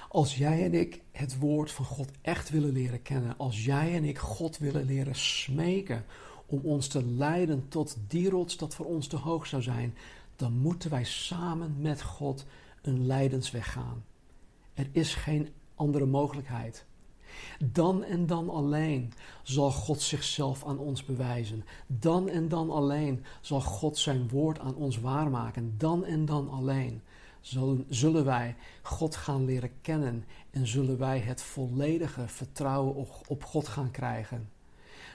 als 0.10 0.36
jij 0.36 0.64
en 0.64 0.74
ik 0.74 1.02
het 1.12 1.40
woord 1.40 1.72
van 1.72 1.86
God 1.86 2.10
echt 2.22 2.50
willen 2.50 2.72
leren 2.72 3.02
kennen, 3.02 3.38
als 3.38 3.66
jij 3.66 3.96
en 3.96 4.04
ik 4.04 4.18
God 4.18 4.58
willen 4.58 4.86
leren 4.86 5.16
smeken 5.16 6.06
om 6.46 6.60
ons 6.64 6.88
te 6.88 7.06
leiden 7.06 7.68
tot 7.68 7.98
die 8.08 8.30
rots 8.30 8.58
dat 8.58 8.76
voor 8.76 8.86
ons 8.86 9.08
te 9.08 9.18
hoog 9.18 9.48
zou 9.48 9.62
zijn, 9.62 9.96
dan 10.36 10.54
moeten 10.54 10.90
wij 10.90 11.04
samen 11.04 11.76
met 11.80 12.02
God 12.02 12.46
een 12.90 13.06
lijdensweg 13.06 13.72
gaan. 13.72 14.04
Er 14.74 14.88
is 14.92 15.16
geen 15.16 15.50
andere 15.76 16.06
mogelijkheid. 16.06 16.86
Dan 17.64 18.04
en 18.04 18.26
dan 18.26 18.50
alleen 18.50 19.14
zal 19.44 19.72
God 19.72 20.02
zichzelf 20.02 20.66
aan 20.66 20.78
ons 20.78 21.06
bewijzen. 21.06 21.66
Dan 21.88 22.30
en 22.30 22.48
dan 22.48 22.70
alleen 22.70 23.26
zal 23.42 23.62
God 23.62 23.98
zijn 23.98 24.30
woord 24.30 24.60
aan 24.60 24.76
ons 24.76 25.00
waarmaken. 25.00 25.76
Dan 25.78 26.06
en 26.06 26.26
dan 26.26 26.50
alleen 26.50 27.02
zullen 27.90 28.26
wij 28.26 28.56
God 28.82 29.16
gaan 29.16 29.46
leren 29.46 29.72
kennen 29.82 30.26
en 30.50 30.68
zullen 30.68 30.98
wij 30.98 31.20
het 31.20 31.42
volledige 31.42 32.28
vertrouwen 32.28 33.08
op 33.28 33.44
God 33.44 33.68
gaan 33.68 33.92
krijgen. 33.92 34.50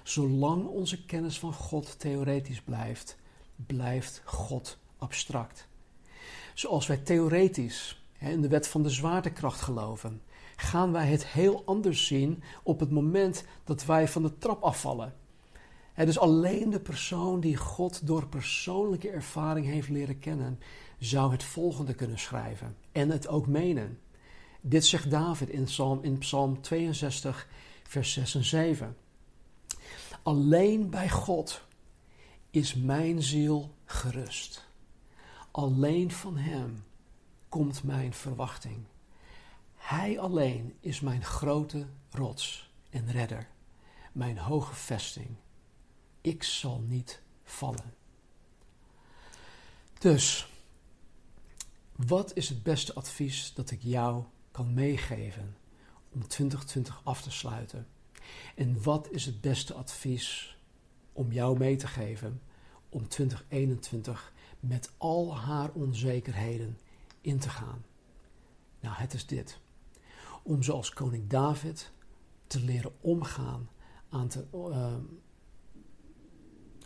Zolang 0.03 0.67
onze 0.67 1.05
kennis 1.05 1.39
van 1.39 1.53
God 1.53 1.99
theoretisch 1.99 2.63
blijft, 2.63 3.17
blijft 3.57 4.23
God 4.25 4.79
abstract. 4.99 5.69
Zoals 6.55 6.87
wij 6.87 6.97
theoretisch 6.97 8.03
in 8.19 8.43
de 8.43 8.49
wet 8.49 8.69
van 8.69 8.83
de 8.83 8.91
zwaartekracht 8.91 9.61
geloven, 9.61 10.23
gaan 10.57 10.93
wij 10.93 11.07
het 11.07 11.27
heel 11.27 11.63
anders 11.65 12.07
zien 12.07 12.43
op 12.63 12.81
het 12.81 12.91
moment 12.91 13.45
dat 13.65 13.85
wij 13.85 14.09
van 14.09 14.23
de 14.23 14.39
trap 14.39 14.63
afvallen. 14.63 15.15
dus 15.95 16.19
alleen 16.19 16.71
de 16.71 16.81
persoon 16.81 17.41
die 17.41 17.57
God 17.57 18.07
door 18.07 18.27
persoonlijke 18.27 19.11
ervaring 19.11 19.67
heeft 19.67 19.89
leren 19.89 20.19
kennen, 20.19 20.59
zou 20.99 21.33
het 21.33 21.43
volgende 21.43 21.95
kunnen 21.95 22.19
schrijven 22.19 22.77
en 22.93 23.11
het 23.11 23.29
ook 23.29 23.47
menen. 23.47 23.99
Dit 24.61 24.85
zegt 24.85 25.11
David 25.11 25.49
in 25.49 25.65
Psalm, 25.65 25.99
in 26.03 26.19
Psalm 26.19 26.61
62, 26.61 27.49
vers 27.83 28.13
6 28.13 28.35
en 28.35 28.45
7. 28.45 28.97
Alleen 30.23 30.91
bij 30.91 31.11
God 31.11 31.63
is 32.51 32.75
mijn 32.75 33.23
ziel 33.23 33.75
gerust. 33.85 34.67
Alleen 35.57 36.11
van 36.11 36.37
Hem 36.37 36.85
komt 37.49 37.83
mijn 37.83 38.15
verwachting. 38.15 38.85
Hij 39.75 40.19
alleen 40.19 40.77
is 40.81 41.01
mijn 41.01 41.25
grote 41.25 41.87
rots 42.11 42.71
en 42.91 43.11
redder, 43.11 43.49
mijn 44.13 44.39
hoge 44.39 44.75
vesting. 44.75 45.29
Ik 46.21 46.43
zal 46.43 46.81
niet 46.81 47.23
vallen. 47.45 47.95
Dus, 49.99 50.49
wat 51.97 52.37
is 52.37 52.49
het 52.49 52.63
beste 52.63 52.95
advies 52.95 53.55
dat 53.55 53.71
ik 53.71 53.83
jou 53.83 54.25
kan 54.51 54.75
meegeven 54.75 55.57
om 56.13 56.29
2020 56.29 57.01
af 57.05 57.23
te 57.23 57.31
sluiten? 57.31 57.87
En 58.55 58.83
wat 58.83 59.11
is 59.11 59.27
het 59.27 59.41
beste 59.41 59.75
advies 59.75 60.59
om 61.13 61.33
jou 61.33 61.59
mee 61.59 61.77
te 61.77 61.87
geven 61.87 62.41
om 62.89 63.09
2021 63.09 64.33
met 64.67 64.93
al 64.97 65.37
haar 65.37 65.71
onzekerheden 65.73 66.79
in 67.21 67.39
te 67.39 67.49
gaan? 67.49 67.85
Nou, 68.81 68.97
het 68.97 69.15
is 69.15 69.27
dit. 69.27 69.59
Om 70.43 70.63
zoals 70.63 70.91
koning 70.91 71.29
David 71.29 71.93
te 72.47 72.61
leren 72.61 72.93
omgaan 73.01 73.69
aan 74.09 74.29
te. 74.29 74.45
Uh, 74.55 74.95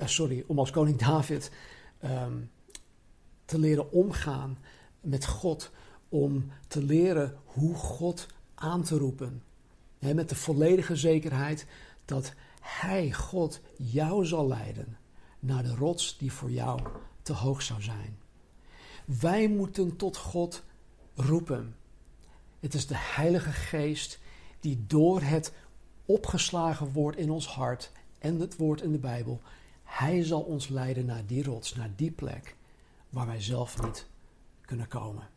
sorry, 0.04 0.44
om 0.46 0.58
als 0.58 0.70
koning 0.70 0.98
David 0.98 1.50
um, 2.04 2.50
te 3.44 3.58
leren 3.58 3.92
omgaan 3.92 4.58
met 5.00 5.26
God. 5.26 5.70
Om 6.08 6.50
te 6.68 6.82
leren 6.82 7.36
hoe 7.44 7.74
God 7.74 8.26
aan 8.54 8.82
te 8.82 8.98
roepen 8.98 9.42
met 9.98 10.28
de 10.28 10.34
volledige 10.34 10.96
zekerheid 10.96 11.66
dat 12.04 12.32
Hij, 12.60 13.12
God, 13.12 13.60
jou 13.76 14.26
zal 14.26 14.48
leiden 14.48 14.96
naar 15.38 15.62
de 15.62 15.74
rots 15.74 16.18
die 16.18 16.32
voor 16.32 16.50
jou 16.50 16.80
te 17.28 17.34
hoog 17.34 17.62
zou 17.62 17.82
zijn. 17.82 18.18
Wij 19.04 19.48
moeten 19.48 19.96
tot 19.96 20.16
God 20.16 20.62
roepen. 21.14 21.76
Het 22.60 22.74
is 22.74 22.86
de 22.86 22.96
Heilige 22.96 23.52
Geest 23.52 24.18
die 24.60 24.84
door 24.86 25.20
het 25.20 25.52
opgeslagen 26.06 26.92
woord 26.92 27.16
in 27.16 27.30
ons 27.30 27.46
hart 27.46 27.92
en 28.18 28.40
het 28.40 28.56
woord 28.56 28.80
in 28.80 28.92
de 28.92 28.98
Bijbel, 28.98 29.40
Hij 29.82 30.24
zal 30.24 30.40
ons 30.40 30.68
leiden 30.68 31.04
naar 31.04 31.26
die 31.26 31.44
rots, 31.44 31.74
naar 31.74 31.90
die 31.96 32.10
plek 32.10 32.56
waar 33.10 33.26
wij 33.26 33.40
zelf 33.40 33.82
niet 33.82 34.06
kunnen 34.60 34.88
komen. 34.88 35.28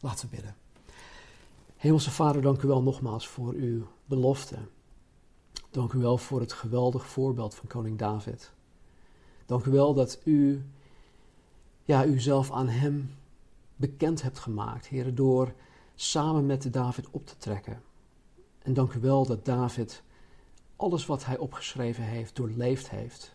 Laten 0.00 0.28
we 0.28 0.34
bidden. 0.34 0.56
Hemelse 1.76 2.10
Vader, 2.10 2.42
dank 2.42 2.62
u 2.62 2.68
wel 2.68 2.82
nogmaals 2.82 3.28
voor 3.28 3.52
uw 3.52 3.86
belofte. 4.04 4.56
Dank 5.70 5.92
u 5.92 5.98
wel 5.98 6.18
voor 6.18 6.40
het 6.40 6.52
geweldig 6.52 7.06
voorbeeld 7.06 7.54
van 7.54 7.66
koning 7.66 7.98
David. 7.98 8.52
Dank 9.46 9.64
u 9.64 9.70
wel 9.70 9.94
dat 9.94 10.18
u, 10.24 10.64
ja, 11.88 12.06
u 12.06 12.20
zelf 12.20 12.52
aan 12.52 12.68
hem 12.68 13.14
bekend 13.76 14.22
hebt 14.22 14.38
gemaakt, 14.38 14.86
Heer, 14.86 15.14
door 15.14 15.54
samen 15.94 16.46
met 16.46 16.72
David 16.72 17.10
op 17.10 17.26
te 17.26 17.36
trekken. 17.36 17.82
En 18.58 18.74
dank 18.74 18.92
u 18.92 19.00
wel 19.00 19.26
dat 19.26 19.44
David 19.44 20.02
alles 20.76 21.06
wat 21.06 21.24
hij 21.24 21.38
opgeschreven 21.38 22.04
heeft, 22.04 22.36
doorleefd 22.36 22.90
heeft. 22.90 23.34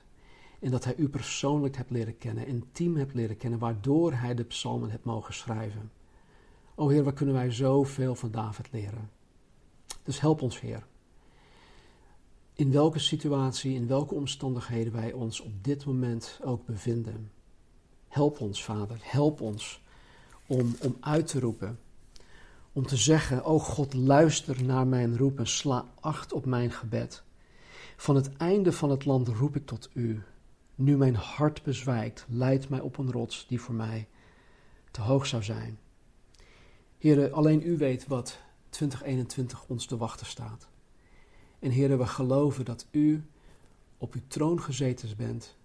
En 0.59 0.71
dat 0.71 0.83
hij 0.83 0.95
u 0.95 1.09
persoonlijk 1.09 1.75
hebt 1.75 1.89
leren 1.89 2.17
kennen, 2.17 2.47
intiem 2.47 2.95
hebt 2.95 3.13
leren 3.13 3.37
kennen, 3.37 3.59
waardoor 3.59 4.13
hij 4.13 4.35
de 4.35 4.43
psalmen 4.43 4.89
hebt 4.89 5.05
mogen 5.05 5.33
schrijven. 5.33 5.91
O 6.75 6.89
Heer, 6.89 7.03
wat 7.03 7.13
kunnen 7.13 7.35
wij 7.35 7.51
zoveel 7.51 8.15
van 8.15 8.31
David 8.31 8.71
leren? 8.71 9.09
Dus 10.03 10.19
help 10.19 10.41
ons, 10.41 10.59
Heer. 10.59 10.85
In 12.53 12.71
welke 12.71 12.99
situatie, 12.99 13.75
in 13.75 13.87
welke 13.87 14.13
omstandigheden 14.13 14.93
wij 14.93 15.13
ons 15.13 15.39
op 15.39 15.63
dit 15.63 15.85
moment 15.85 16.39
ook 16.43 16.65
bevinden. 16.65 17.31
Help 18.13 18.39
ons, 18.39 18.63
Vader. 18.63 18.97
Help 19.01 19.41
ons 19.41 19.81
om, 20.45 20.75
om 20.81 20.97
uit 20.99 21.27
te 21.27 21.39
roepen. 21.39 21.79
Om 22.73 22.85
te 22.85 22.97
zeggen, 22.97 23.43
o 23.43 23.59
God, 23.59 23.93
luister 23.93 24.63
naar 24.63 24.87
mijn 24.87 25.17
roep 25.17 25.39
en 25.39 25.47
sla 25.47 25.85
acht 25.99 26.33
op 26.33 26.45
mijn 26.45 26.71
gebed. 26.71 27.23
Van 27.97 28.15
het 28.15 28.37
einde 28.37 28.71
van 28.71 28.89
het 28.89 29.05
land 29.05 29.27
roep 29.27 29.55
ik 29.55 29.65
tot 29.65 29.89
u. 29.93 30.23
Nu 30.75 30.97
mijn 30.97 31.15
hart 31.15 31.63
bezwijkt, 31.63 32.25
leid 32.29 32.69
mij 32.69 32.79
op 32.79 32.97
een 32.97 33.11
rots 33.11 33.47
die 33.47 33.61
voor 33.61 33.75
mij 33.75 34.07
te 34.91 35.01
hoog 35.01 35.25
zou 35.25 35.43
zijn. 35.43 35.79
Heren, 36.97 37.33
alleen 37.33 37.67
u 37.67 37.77
weet 37.77 38.07
wat 38.07 38.39
2021 38.69 39.65
ons 39.67 39.85
te 39.85 39.97
wachten 39.97 40.25
staat. 40.25 40.67
En 41.59 41.69
heren, 41.69 41.97
we 41.97 42.05
geloven 42.05 42.65
dat 42.65 42.85
u 42.91 43.27
op 43.97 44.13
uw 44.13 44.21
troon 44.27 44.61
gezeten 44.61 45.17
bent. 45.17 45.55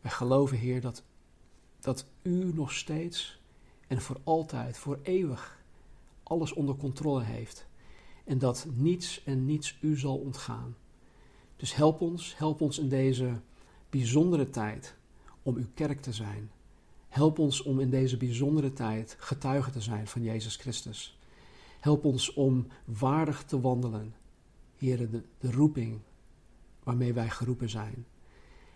Wij 0.00 0.10
geloven, 0.10 0.56
Heer, 0.56 0.80
dat, 0.80 1.02
dat 1.86 2.06
u 2.22 2.52
nog 2.54 2.72
steeds 2.72 3.40
en 3.86 4.00
voor 4.00 4.20
altijd, 4.24 4.78
voor 4.78 4.98
eeuwig, 5.02 5.62
alles 6.22 6.52
onder 6.52 6.76
controle 6.76 7.22
heeft. 7.22 7.66
En 8.24 8.38
dat 8.38 8.66
niets 8.74 9.22
en 9.24 9.44
niets 9.44 9.78
u 9.80 9.98
zal 9.98 10.16
ontgaan. 10.16 10.76
Dus 11.56 11.74
help 11.74 12.00
ons, 12.00 12.36
help 12.36 12.60
ons 12.60 12.78
in 12.78 12.88
deze 12.88 13.40
bijzondere 13.90 14.50
tijd 14.50 14.94
om 15.42 15.56
uw 15.56 15.66
kerk 15.74 16.00
te 16.00 16.12
zijn. 16.12 16.50
Help 17.08 17.38
ons 17.38 17.62
om 17.62 17.80
in 17.80 17.90
deze 17.90 18.16
bijzondere 18.16 18.72
tijd 18.72 19.16
getuige 19.18 19.70
te 19.70 19.80
zijn 19.80 20.06
van 20.06 20.22
Jezus 20.22 20.56
Christus. 20.56 21.18
Help 21.80 22.04
ons 22.04 22.32
om 22.34 22.66
waardig 22.84 23.44
te 23.44 23.60
wandelen, 23.60 24.14
Heer, 24.76 25.10
de, 25.10 25.22
roeping 25.40 26.00
waarmee 26.82 27.12
wij 27.12 27.30
geroepen 27.30 27.68
zijn. 27.68 28.06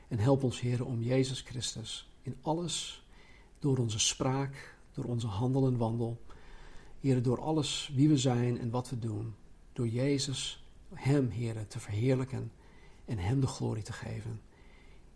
En 0.09 0.19
help 0.19 0.43
ons, 0.43 0.61
Heer, 0.61 0.85
om 0.85 1.03
Jezus 1.03 1.41
Christus 1.41 2.10
in 2.23 2.37
alles, 2.41 3.05
door 3.59 3.79
onze 3.79 3.99
spraak, 3.99 4.77
door 4.93 5.05
onze 5.05 5.27
handel 5.27 5.67
en 5.67 5.77
wandel, 5.77 6.21
Heer, 7.01 7.23
door 7.23 7.41
alles 7.41 7.91
wie 7.95 8.09
we 8.09 8.19
zijn 8.19 8.59
en 8.59 8.71
wat 8.71 8.91
we 8.91 8.99
doen, 8.99 9.35
door 9.73 9.89
Jezus, 9.89 10.65
Hem, 10.95 11.29
Heer, 11.29 11.67
te 11.67 11.81
verheerlijken 11.81 12.53
en 13.05 13.19
Hem 13.19 13.41
de 13.41 13.47
glorie 13.47 13.83
te 13.83 13.93
geven. 13.93 14.41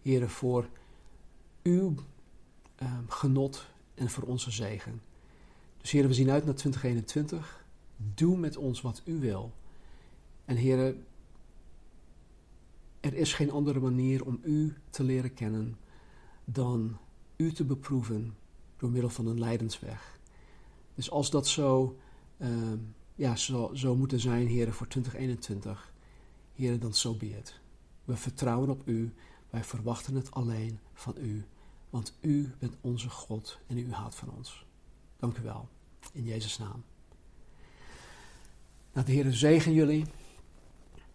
Heer, 0.02 0.28
voor 0.28 0.68
uw 1.62 1.94
uh, 2.82 2.98
genot 3.08 3.66
en 3.94 4.10
voor 4.10 4.24
onze 4.24 4.50
zegen. 4.50 5.02
Dus 5.80 5.90
Heer, 5.90 6.06
we 6.06 6.14
zien 6.14 6.30
uit 6.30 6.44
naar 6.44 6.54
2021. 6.54 7.64
Doe 7.96 8.36
met 8.36 8.56
ons 8.56 8.80
wat 8.80 9.02
u 9.04 9.18
wil. 9.18 9.52
En 10.44 10.56
Heer, 10.56 10.96
er 13.00 13.14
is 13.14 13.32
geen 13.32 13.50
andere 13.50 13.80
manier 13.80 14.24
om 14.24 14.40
u 14.42 14.74
te 14.90 15.02
leren 15.02 15.34
kennen 15.34 15.76
dan 16.44 16.98
u 17.36 17.52
te 17.52 17.64
beproeven 17.64 18.36
door 18.76 18.90
middel 18.90 19.10
van 19.10 19.26
een 19.26 19.38
lijdensweg. 19.38 20.18
Dus 20.94 21.10
als 21.10 21.30
dat 21.30 21.46
zo, 21.46 21.98
uh, 22.36 22.72
ja, 23.14 23.36
zo, 23.36 23.70
zo 23.74 23.96
moeten 23.96 24.20
zijn, 24.20 24.46
Heer, 24.46 24.72
voor 24.72 24.88
2021, 24.88 25.92
Heer, 26.54 26.80
dan 26.80 26.94
zo 26.94 27.12
so 27.12 27.18
be. 27.18 27.42
We 28.04 28.16
vertrouwen 28.16 28.70
op 28.70 28.88
u. 28.88 29.14
Wij 29.50 29.64
verwachten 29.64 30.14
het 30.14 30.30
alleen 30.30 30.78
van 30.94 31.14
u. 31.18 31.44
Want 31.90 32.14
u 32.20 32.54
bent 32.58 32.76
onze 32.80 33.10
God 33.10 33.58
en 33.66 33.78
u 33.78 33.92
houdt 33.92 34.14
van 34.14 34.30
ons. 34.30 34.66
Dank 35.16 35.38
u 35.38 35.42
wel. 35.42 35.68
In 36.12 36.24
Jezus' 36.24 36.58
naam. 36.58 36.84
Nou, 38.92 39.06
de 39.06 39.12
Heer 39.12 39.32
zegen 39.32 39.72
jullie. 39.72 40.04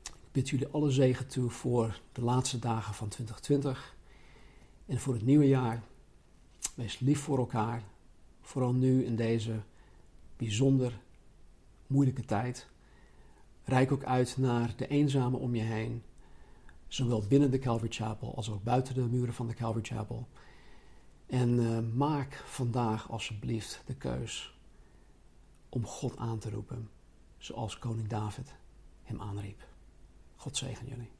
Ik 0.04 0.32
bid 0.32 0.50
jullie 0.50 0.68
alle 0.68 0.92
zegen 0.92 1.28
toe 1.28 1.50
voor 1.50 2.02
de 2.12 2.22
laatste 2.22 2.60
dagen 2.60 2.94
van 2.94 3.08
2020. 3.08 3.96
En 4.90 5.00
voor 5.00 5.14
het 5.14 5.26
nieuwe 5.26 5.48
jaar. 5.48 5.84
Wees 6.76 7.00
lief 7.00 7.20
voor 7.20 7.38
elkaar. 7.38 7.84
Vooral 8.42 8.74
nu 8.74 9.06
in 9.06 9.16
deze 9.16 9.60
bijzonder 10.38 11.00
moeilijke 11.88 12.26
tijd. 12.26 12.68
Rijk 13.64 13.92
ook 13.92 14.04
uit 14.04 14.38
naar 14.38 14.74
de 14.76 14.88
eenzame 14.88 15.38
om 15.38 15.56
je 15.56 15.62
heen 15.62 16.04
Zowel 16.88 17.24
binnen 17.28 17.52
de 17.52 17.60
Calvary 17.60 17.92
Chapel 17.92 18.36
als 18.36 18.50
ook 18.50 18.64
buiten 18.64 18.94
de 18.94 19.02
muren 19.02 19.34
van 19.34 19.48
de 19.48 19.54
Calvary 19.54 19.86
Chapel. 19.86 20.28
En 21.26 21.50
uh, 21.50 21.80
maak 21.96 22.34
vandaag 22.34 23.12
alsjeblieft 23.12 23.82
de 23.86 23.96
keus 23.96 24.58
om 25.70 25.86
God 25.86 26.18
aan 26.18 26.40
te 26.40 26.50
roepen, 26.50 26.90
zoals 27.38 27.80
koning 27.80 28.08
David 28.08 28.56
hem 29.04 29.22
aanriep. 29.22 29.68
God 30.36 30.58
zegen 30.58 30.88
jullie. 30.88 31.19